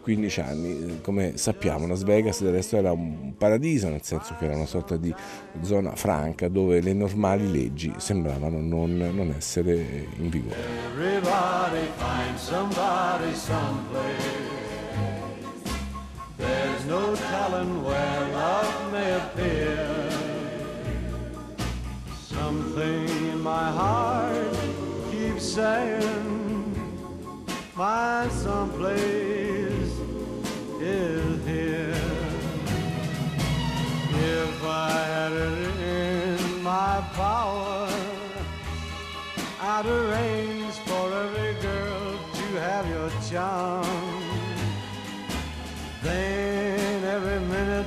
[0.01, 0.69] 15 anni.
[0.71, 4.67] Eh, Come sappiamo, Las Vegas del resto era un paradiso, nel senso che era una
[4.67, 5.15] sorta di
[5.63, 10.57] zona franca dove le normali leggi sembravano non, non essere eh, in vigore.
[16.37, 20.09] There's no telling where love may appear.
[22.19, 24.57] Something in my heart
[25.11, 26.75] keeps saying,
[27.77, 29.40] my someplace
[35.31, 37.89] in my power,
[39.61, 43.87] I'd arrange for every girl to have your charm.
[46.03, 47.87] Then every minute,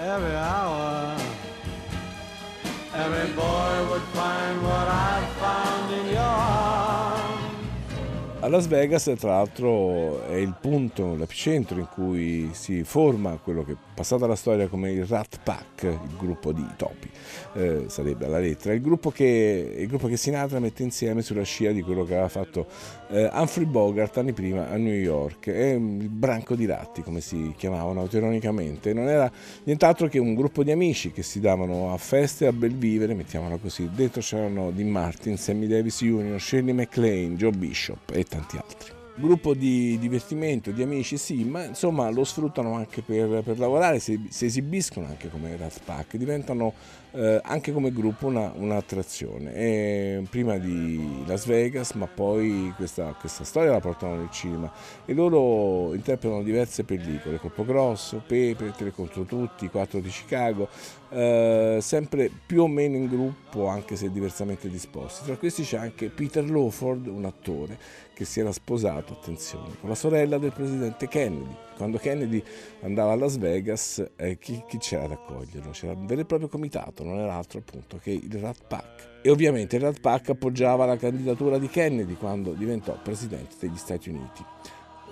[0.00, 1.16] every hour,
[2.94, 5.73] every boy would find what I found.
[8.44, 13.74] A Las Vegas, tra l'altro, è il punto, l'epicentro in cui si forma quello che
[13.94, 17.10] passata la storia come il Rat Pack, il gruppo di topi,
[17.54, 21.70] eh, sarebbe alla lettera, il gruppo, che, il gruppo che Sinatra mette insieme sulla scia
[21.70, 22.66] di quello che aveva fatto
[23.14, 27.54] eh, Humphrey Bogart anni prima a New York, è il branco di ratti come si
[27.56, 29.30] chiamavano autoironicamente, non era
[29.62, 33.14] nient'altro che un gruppo di amici che si davano a feste e a bel vivere,
[33.14, 38.56] mettiamolo così, dentro c'erano Dean Martin, Sammy Davis Jr., Shirley MacLaine, Joe Bishop e tanti
[38.56, 38.92] altri.
[39.16, 44.26] Gruppo di divertimento, di amici sì, ma insomma lo sfruttano anche per, per lavorare, si,
[44.28, 46.72] si, esibiscono anche come Rat Pack, diventano
[47.14, 49.54] eh, anche come gruppo una, un'attrazione.
[49.54, 54.70] E prima di Las Vegas, ma poi questa, questa, storia la portano nel cinema
[55.04, 60.68] e loro interpretano diverse pellicole, Colpo Grosso, Pepe, Tele contro tutti, 4 di Chicago,
[61.14, 65.24] eh, sempre più o meno in gruppo anche se diversamente disposti.
[65.24, 67.78] Tra questi c'è anche Peter Lawford, un attore
[68.14, 71.54] che si era sposato, attenzione, con la sorella del presidente Kennedy.
[71.76, 72.42] Quando Kennedy
[72.82, 75.70] andava a Las Vegas, eh, chi, chi, c'era ad accoglierlo?
[75.70, 79.20] C'era un vero e proprio comitato, non era altro appunto che il Rat Pack.
[79.22, 84.10] E ovviamente il Rat Pack appoggiava la candidatura di Kennedy quando diventò presidente degli Stati
[84.10, 84.44] Uniti.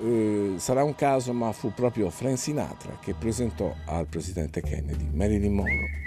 [0.01, 5.55] Eh, sarà un caso, ma fu proprio Frank Sinatra che presentò al presidente Kennedy Marilyn
[5.55, 6.01] Monroe.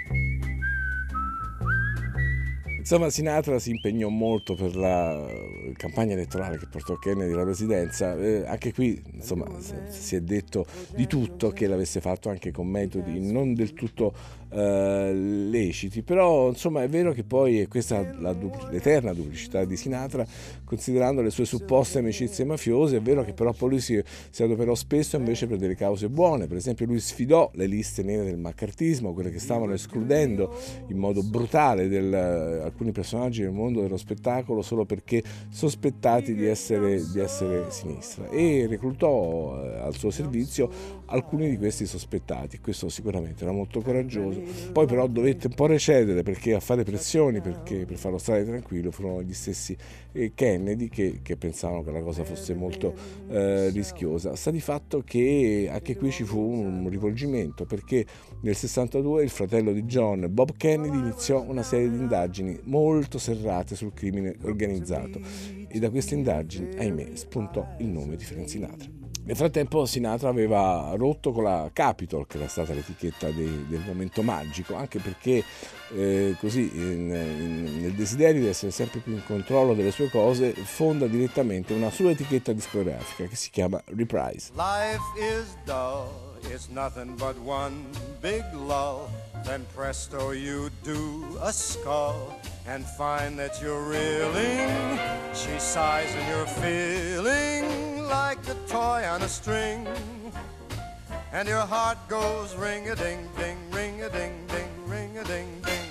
[2.78, 5.26] Insomma, Sinatra si impegnò molto per la
[5.76, 8.16] campagna elettorale che portò Kennedy alla presidenza.
[8.16, 9.46] Eh, anche qui, insomma,
[9.88, 10.64] si è detto
[10.94, 14.14] di tutto che l'avesse fatto anche con metodi non del tutto
[14.48, 19.76] eh, leciti, però insomma è vero che poi è questa la dupl- l'eterna duplicità di
[19.76, 20.26] Sinatra,
[20.64, 24.74] considerando le sue supposte amicizie mafiose, è vero che però poi lui si, si adoperò
[24.74, 29.12] spesso invece per delle cause buone, per esempio lui sfidò le liste nere del maccartismo,
[29.12, 30.54] quelle che stavano escludendo
[30.88, 37.02] in modo brutale del, alcuni personaggi del mondo dello spettacolo solo perché sospettati di essere,
[37.12, 38.28] di essere sinistra.
[38.28, 40.70] E reclutò eh, al suo servizio
[41.06, 44.35] alcuni di questi sospettati, questo sicuramente era molto coraggioso
[44.72, 48.90] poi però dovette un po' recedere perché a fare pressioni perché, per farlo stare tranquillo
[48.90, 49.76] furono gli stessi
[50.12, 52.94] eh, Kennedy che, che, pensavano che la cosa fosse molto
[53.28, 54.34] eh, rischiosa.
[54.34, 58.04] Sta di fatto che anche qui ci fu un rivolgimento perché
[58.40, 63.74] nel 62 il fratello di John, Bob Kennedy, iniziò una serie di indagini molto serrate
[63.74, 65.20] sul crimine organizzato
[65.68, 68.95] e da queste indagini, ahimè, spuntò il nome di Frank Sinatra.
[69.26, 74.22] Nel frattempo Sinatra aveva rotto con la Capitol, che era stata l'etichetta de, del momento
[74.22, 75.42] magico, anche perché
[75.96, 80.52] eh, così in, in, nel desiderio di essere sempre più in controllo delle sue cose
[80.52, 84.52] fonda direttamente una sua etichetta discografica che si chiama Reprise.
[84.54, 87.84] Life is dull, it's nothing but one
[88.20, 89.08] big lull,
[89.42, 92.32] then presto you do a skull
[92.68, 94.70] and find that you're reeling,
[95.32, 99.88] she sighs and you're feeling like a toy on a string.
[101.32, 105.50] And your heart goes ring a ding ding, ring a ding ding, ring a ding
[105.68, 105.88] ding.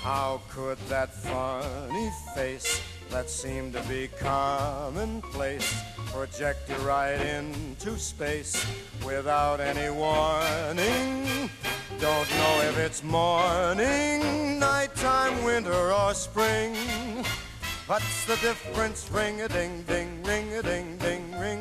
[0.00, 2.80] How could that funny face
[3.10, 5.68] that seemed to be commonplace
[6.12, 8.54] project you right into space
[9.04, 11.50] without any warning?
[12.00, 16.74] Don't know if it's morning, nighttime, winter, or spring.
[17.86, 19.08] What's the difference?
[19.12, 20.15] Ring a ding ding,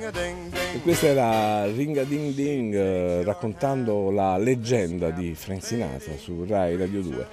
[0.07, 6.45] E questa era Ring a Ding Ding eh, raccontando la leggenda di Frank Sinatra su
[6.47, 7.27] Rai Radio 2.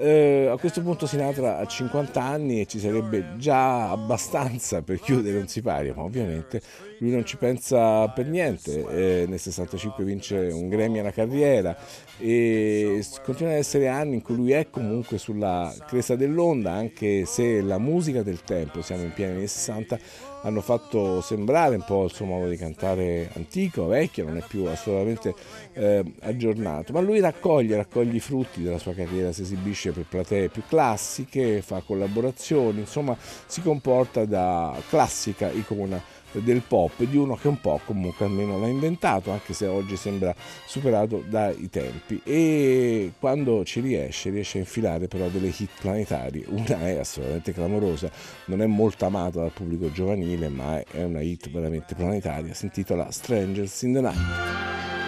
[0.00, 5.38] Eh, a questo punto Sinatra ha 50 anni e ci sarebbe già abbastanza per chiudere
[5.38, 6.60] un sipario, ma ovviamente
[6.98, 8.86] lui non ci pensa per niente.
[9.22, 11.76] Eh, nel 65 vince un Grammy alla carriera
[12.18, 17.60] e continua ad essere anni in cui lui è comunque sulla cresta dell'onda, anche se
[17.60, 19.98] la musica del tempo, siamo in pieni anni 60,
[20.42, 24.64] hanno fatto sembrare un po' il suo modo di cantare antico, vecchio, non è più
[24.64, 25.34] assolutamente
[25.72, 30.48] eh, aggiornato, ma lui raccoglie, raccoglie i frutti della sua carriera, si esibisce per platee
[30.48, 33.16] più classiche, fa collaborazioni, insomma
[33.46, 36.00] si comporta da classica icona
[36.32, 40.34] del pop, di uno che un po' comunque almeno l'ha inventato, anche se oggi sembra
[40.66, 42.20] superato dai tempi.
[42.24, 46.44] E quando ci riesce, riesce a infilare però delle hit planetarie.
[46.48, 48.10] Una è assolutamente clamorosa,
[48.46, 52.54] non è molto amata dal pubblico giovanile, ma è una hit veramente planetaria.
[52.54, 55.07] Si intitola Strangers in the Night.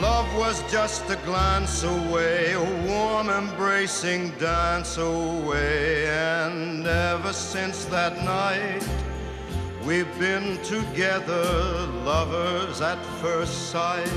[0.00, 6.06] Love was just a glance away, a warm embracing dance away.
[6.06, 8.86] And ever since that night,
[9.84, 11.42] we've been together,
[12.04, 14.12] lovers at first sight.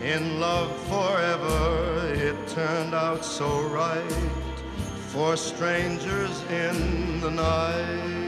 [0.00, 4.12] In love forever, it turned out so right
[5.08, 8.27] for strangers in the night.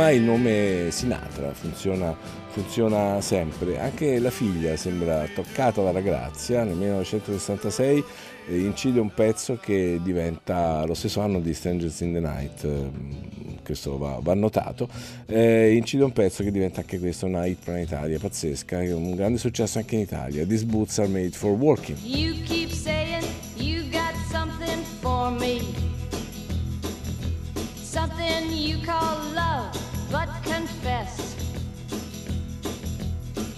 [0.00, 2.16] Ormai il nome Sinatra funziona
[2.48, 3.78] funziona sempre.
[3.78, 6.64] Anche la figlia sembra toccata dalla grazia.
[6.64, 8.04] Nel 1966
[8.48, 12.90] eh, incide un pezzo che diventa lo stesso anno di Strangers in the Night, eh,
[13.62, 14.88] questo va, va notato.
[15.26, 19.76] Eh, incide un pezzo che diventa anche questo una hit planetaria pazzesca, un grande successo
[19.76, 20.46] anche in Italia.
[20.46, 21.98] These boots are made for walking.
[22.02, 23.22] You keep saying
[23.56, 25.60] you got something for me.
[27.82, 29.39] Something you call love,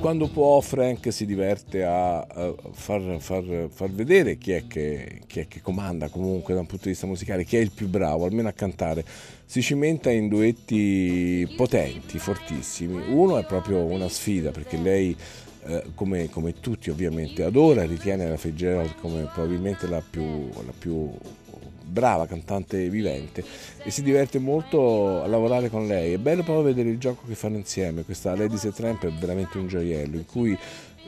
[0.00, 2.26] Quando può Frank si diverte a
[2.72, 6.84] far, far, far, vedere chi è, che, chi è che comanda comunque da un punto
[6.84, 9.04] di vista musicale, chi è il più bravo, almeno a cantare.
[9.44, 13.02] Si cimenta in duetti potenti, fortissimi.
[13.08, 15.16] Uno è proprio una sfida perché lei
[15.64, 21.10] eh, come, come, tutti ovviamente adora, ritiene la Fitzgerald come probabilmente la più, la più
[21.86, 23.44] brava cantante vivente
[23.82, 26.14] e si diverte molto a lavorare con lei.
[26.14, 28.02] È bello proprio vedere il gioco che fanno insieme.
[28.02, 30.58] Questa Ladies e Tramp è veramente un gioiello in cui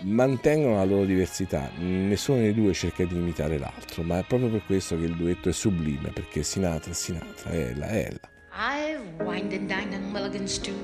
[0.03, 4.63] mantengono la loro diversità, nessuno dei due cerca di imitare l'altro, ma è proprio per
[4.65, 8.21] questo che il duetto è sublime, perché Sinatra è Sinatra, è ella, è ella.
[8.53, 10.79] I've wined and dined on Mulligan's too,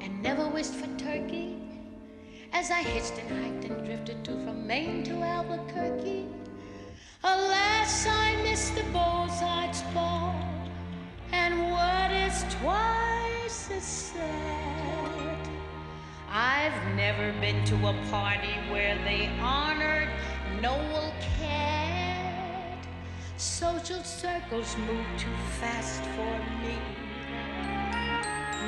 [0.00, 1.54] and never wished for turkey.
[2.52, 6.35] As I hitched and hiked and drifted to from Maine to Albuquerque.
[7.26, 10.32] Alas, I missed the bullseye's ball,
[11.32, 15.48] and what is twice as sad?
[16.30, 20.08] I've never been to a party where they honored
[20.62, 22.78] Noel Cad.
[23.38, 26.78] Social circles move too fast for me.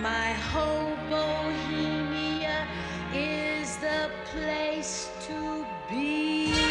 [0.02, 2.66] My whole Bohemia
[3.14, 6.67] is the place to be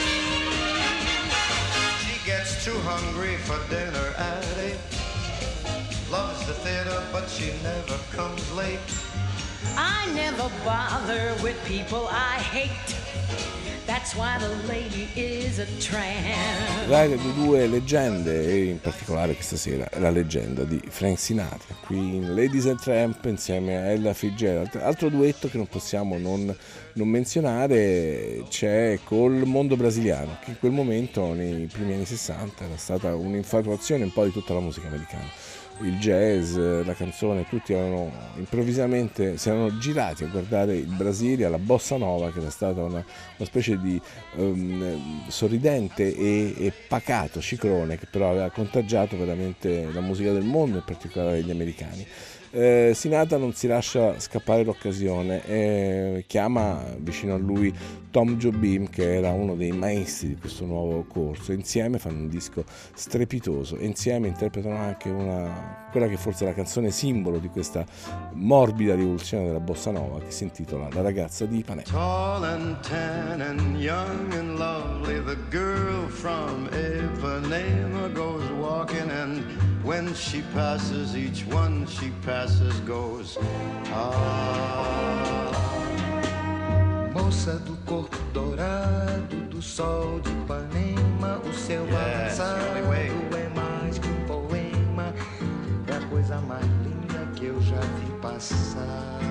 [2.67, 4.77] too hungry for dinner at eight.
[6.11, 8.79] Loves the theater, but she never comes late.
[9.77, 13.76] I never bother with people I hate.
[15.79, 16.89] Tramp.
[16.89, 21.97] Radio di due leggende e in particolare questa sera la leggenda di Frank Sinatra qui
[21.97, 26.53] in Ladies and Tramp insieme a Ella Fitzgerald altro duetto che non possiamo non,
[26.93, 32.75] non menzionare c'è col mondo brasiliano che in quel momento nei primi anni 60 era
[32.75, 35.29] stata un'infatuazione un po' di tutta la musica americana
[35.81, 41.59] il jazz, la canzone, tutti erano improvvisamente si erano girati a guardare il Brasile, alla
[41.59, 43.03] bossa nova, che era stata una,
[43.37, 43.99] una specie di
[44.35, 50.77] um, sorridente e, e, pacato ciclone che però aveva contagiato veramente la musica del mondo,
[50.77, 52.05] in particolare gli americani.
[52.51, 57.73] Eh, Sinatra non si lascia scappare l'occasione e chiama vicino a lui
[58.09, 61.51] Tom Jobim che era uno dei maestri di questo nuovo corso.
[61.51, 66.91] Insieme fanno un disco strepitoso insieme interpretano anche una, quella che forse è la canzone
[66.91, 67.85] simbolo di questa
[68.33, 71.87] morbida rivoluzione della bossa nova che si intitola La ragazza di Ipanema.
[71.89, 79.43] Tall and tan and young and lovely, the girl from Ipanema goes walking, and
[79.87, 83.37] when she passes, each one she passes goes.
[83.85, 85.49] Ah.
[87.13, 94.09] Moça do corpo dourado, do sol de Ipanema, o seu Yes, avançado é mais que
[94.09, 95.13] um poema,
[95.87, 99.21] é a coisa mais linda que eu já vi passar.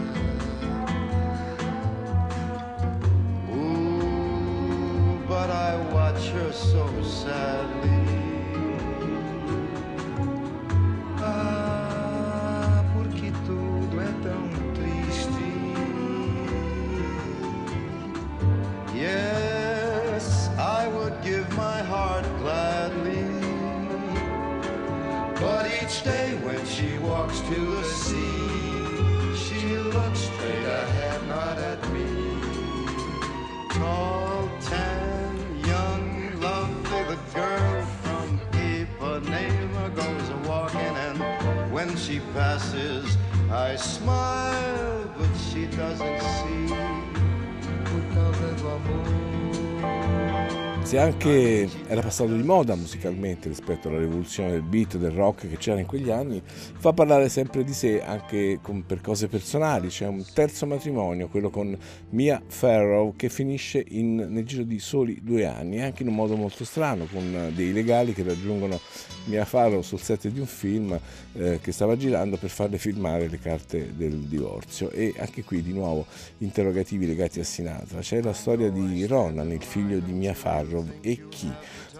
[3.50, 8.15] Ooh, but I watch her so sadly.
[11.28, 14.42] Ah, porque tudo é tão
[14.74, 15.48] triste.
[18.94, 23.24] Yes, I would give my heart gladly.
[25.40, 31.80] But each day when she walks to the sea, she looks straight ahead, not at
[31.92, 32.06] me.
[42.36, 43.16] Passes,
[43.50, 46.68] I smile, but she doesn't see.
[48.12, 49.35] Causa do amor.
[50.86, 55.56] Se anche era passato di moda musicalmente rispetto alla rivoluzione del beat, del rock che
[55.56, 59.88] c'era in quegli anni, fa parlare sempre di sé anche con- per cose personali.
[59.88, 61.76] C'è un terzo matrimonio, quello con
[62.10, 66.36] Mia Farrow, che finisce in- nel giro di soli due anni, anche in un modo
[66.36, 68.78] molto strano, con dei legali che raggiungono
[69.24, 70.96] Mia Farrow sul set di un film
[71.32, 74.90] eh, che stava girando per farle filmare le carte del divorzio.
[74.90, 76.06] E anche qui di nuovo
[76.38, 77.98] interrogativi legati a Sinatra.
[77.98, 81.50] C'è la storia di Ronan, il figlio di Mia Farrow, e chi?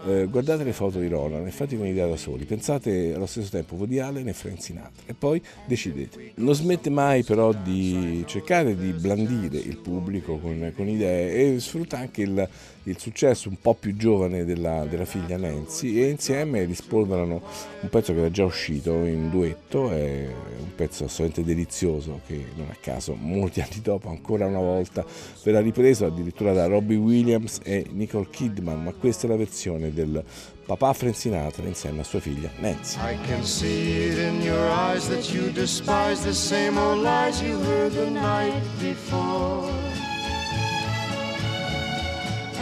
[0.05, 2.45] Eh, guardate le foto di Ronan e fatevi un'idea da soli.
[2.45, 6.33] Pensate allo stesso tempo Woody Allen e Frank Sinatra e poi decidete.
[6.35, 11.97] Non smette mai però di cercare di blandire il pubblico con, con idee e sfrutta
[11.97, 12.49] anche il,
[12.87, 17.41] il successo un po' più giovane della, della figlia Nancy e insieme rispolverano
[17.81, 20.27] un pezzo che era già uscito in duetto, è
[20.59, 25.05] un pezzo assolutamente delizioso che non a caso molti anni dopo ancora una volta
[25.43, 30.23] verrà ripreso addirittura da Robbie Williams e Nicole Kidman, ma questa è la versione del
[30.65, 31.15] papà Frank
[31.63, 32.97] insieme a sua figlia Nancy.
[32.99, 37.57] I can see it in your eyes that you despise the same old lies you
[37.63, 40.06] heard the night before.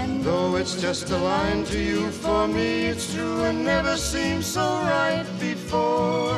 [0.07, 4.61] Though it's just a line to you, for me it's true and never seemed so
[4.61, 6.33] right before.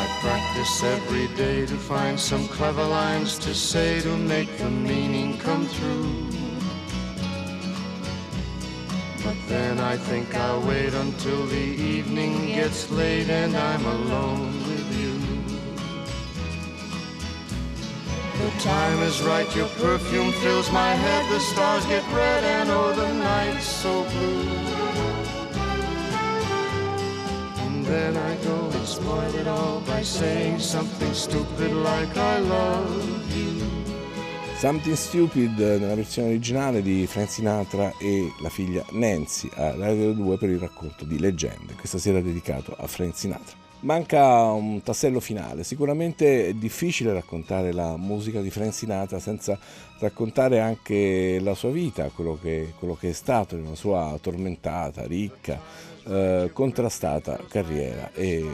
[0.00, 5.38] I practice every day to find some clever lines to say to make the meaning
[5.38, 6.32] come through.
[9.24, 14.81] But then I think I'll wait until the evening gets late and I'm alone
[18.42, 22.92] The time is right, your perfume fills my head, the stars get red and oh,
[22.92, 24.50] the night's so blue.
[27.62, 33.36] And then I go and spoil it all by saying something stupid like I love
[33.36, 33.62] you.
[34.58, 40.36] Something Stupid nella versione originale di Frank Sinatra e la figlia Nancy a Radio 2
[40.36, 43.71] per il racconto di leggende, questa sera dedicato a Frank Sinatra.
[43.82, 49.58] Manca un tassello finale, sicuramente è difficile raccontare la musica di Frank Sinatra senza
[49.98, 55.04] raccontare anche la sua vita, quello che, quello che è stato in una sua tormentata,
[55.04, 55.58] ricca,
[56.04, 58.12] eh, contrastata carriera.
[58.12, 58.44] E,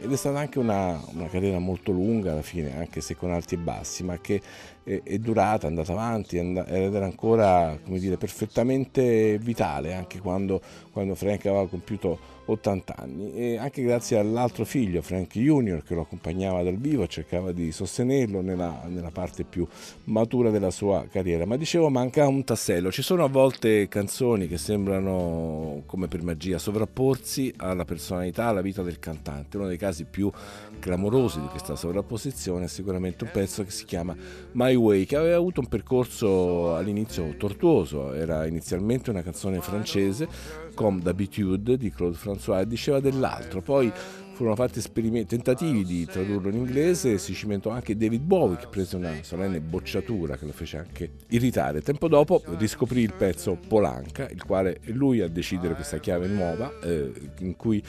[0.00, 3.54] ed è stata anche una, una carriera molto lunga alla fine, anche se con alti
[3.54, 4.40] e bassi, ma che
[4.82, 10.60] è, è durata, è andata avanti ed era ancora dire, perfettamente vitale anche quando,
[10.90, 13.34] quando Frank aveva compiuto 80 anni.
[13.34, 18.40] E anche grazie all'altro figlio Frank Junior che lo accompagnava dal vivo cercava di sostenerlo
[18.40, 19.66] nella, nella parte più
[20.04, 21.44] matura della sua carriera.
[21.44, 22.90] Ma dicevo manca un tassello.
[22.90, 28.82] Ci sono a volte canzoni che sembrano come per magia sovrapporsi alla personalità alla vita
[28.82, 29.56] del cantante.
[29.56, 30.30] Uno dei casi più
[30.78, 34.14] clamorosi di questa sovrapposizione è sicuramente un pezzo che si chiama
[34.52, 38.12] My Way che aveva avuto un percorso all'inizio tortuoso.
[38.12, 40.28] Era inizialmente una canzone francese
[40.76, 43.90] Comme d'habitude di Claude François e diceva dell'altro poi
[44.36, 44.82] furono fatti
[45.24, 50.36] tentativi di tradurlo in inglese, si cimentò anche David Bowie che prese una solenne bocciatura
[50.36, 51.80] che lo fece anche irritare.
[51.80, 56.70] Tempo dopo riscoprì il pezzo Polanca, il quale è lui a decidere questa chiave nuova
[56.82, 57.82] eh, in cui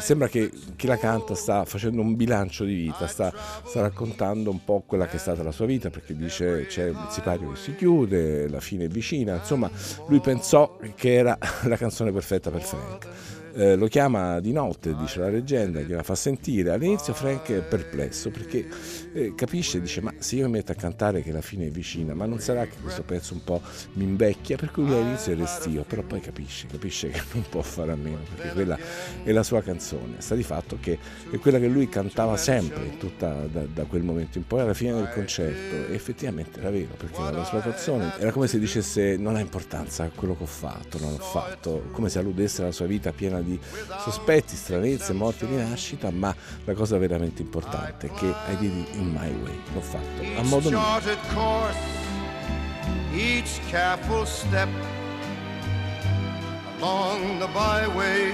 [0.00, 3.32] sembra che chi la canta sta facendo un bilancio di vita, sta,
[3.64, 7.06] sta, raccontando un po' quella che è stata la sua vita, perché dice c'è il
[7.08, 9.70] sipario che si chiude, la fine è vicina, insomma
[10.08, 13.08] lui pensò che era la canzone perfetta per Frank
[13.54, 16.72] eh, lo chiama di notte, dice la leggenda, gliela fa sentire.
[16.72, 18.66] All'inizio Frank è perplesso perché
[19.14, 22.14] eh, capisce, dice ma se io mi metto a cantare che la fine è vicina,
[22.14, 23.62] ma non sarà che questo pezzo un po'
[23.94, 27.62] mi invecchia, per cui lui all'inizio è restio, però poi capisce, capisce che non può
[27.62, 28.78] fare a meno, perché quella
[29.22, 30.16] è la sua canzone.
[30.18, 30.98] Sta di fatto che
[31.30, 34.92] è quella che lui cantava sempre, tutta da, da quel momento in poi, alla fine
[34.94, 39.36] del concerto, e effettivamente era vero, perché la sua canzone era come se dicesse non
[39.36, 43.12] ha importanza quello che ho fatto, non ho fatto, come se alludesse alla sua vita
[43.12, 43.58] piena di
[44.00, 46.34] sospetti, stranezze, morti e rinascita, ma
[46.64, 50.42] la cosa veramente importante è che I did it in my way, l'ho fatto a
[50.44, 50.80] modo mio.
[53.12, 54.68] Each careful step
[56.78, 58.32] along the byway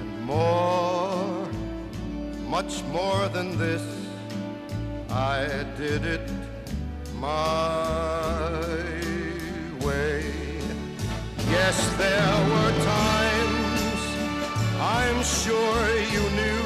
[0.00, 1.48] and more,
[2.48, 3.84] much more than this,
[5.10, 6.28] I did it
[7.14, 8.60] my
[9.84, 10.24] way.
[11.56, 14.00] Yes, there were times
[14.80, 15.80] I'm sure
[16.14, 16.65] you knew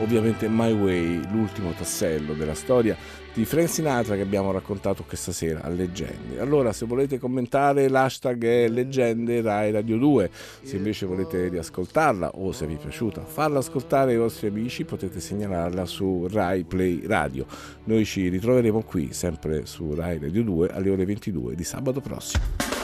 [0.00, 2.96] ovviamente My Way, l'ultimo tassello della storia
[3.32, 6.40] di Frank Sinatra che abbiamo raccontato questa sera a Leggende.
[6.40, 10.30] Allora, se volete commentare, l'hashtag è Leggende Rai Radio 2.
[10.62, 15.20] Se invece volete riascoltarla o se vi è piaciuta farla ascoltare ai vostri amici, potete
[15.20, 17.46] segnalarla su Rai Play Radio.
[17.84, 22.77] Noi ci ritroveremo qui, sempre su Rai Radio 2, alle ore 22 di sabato prossimo.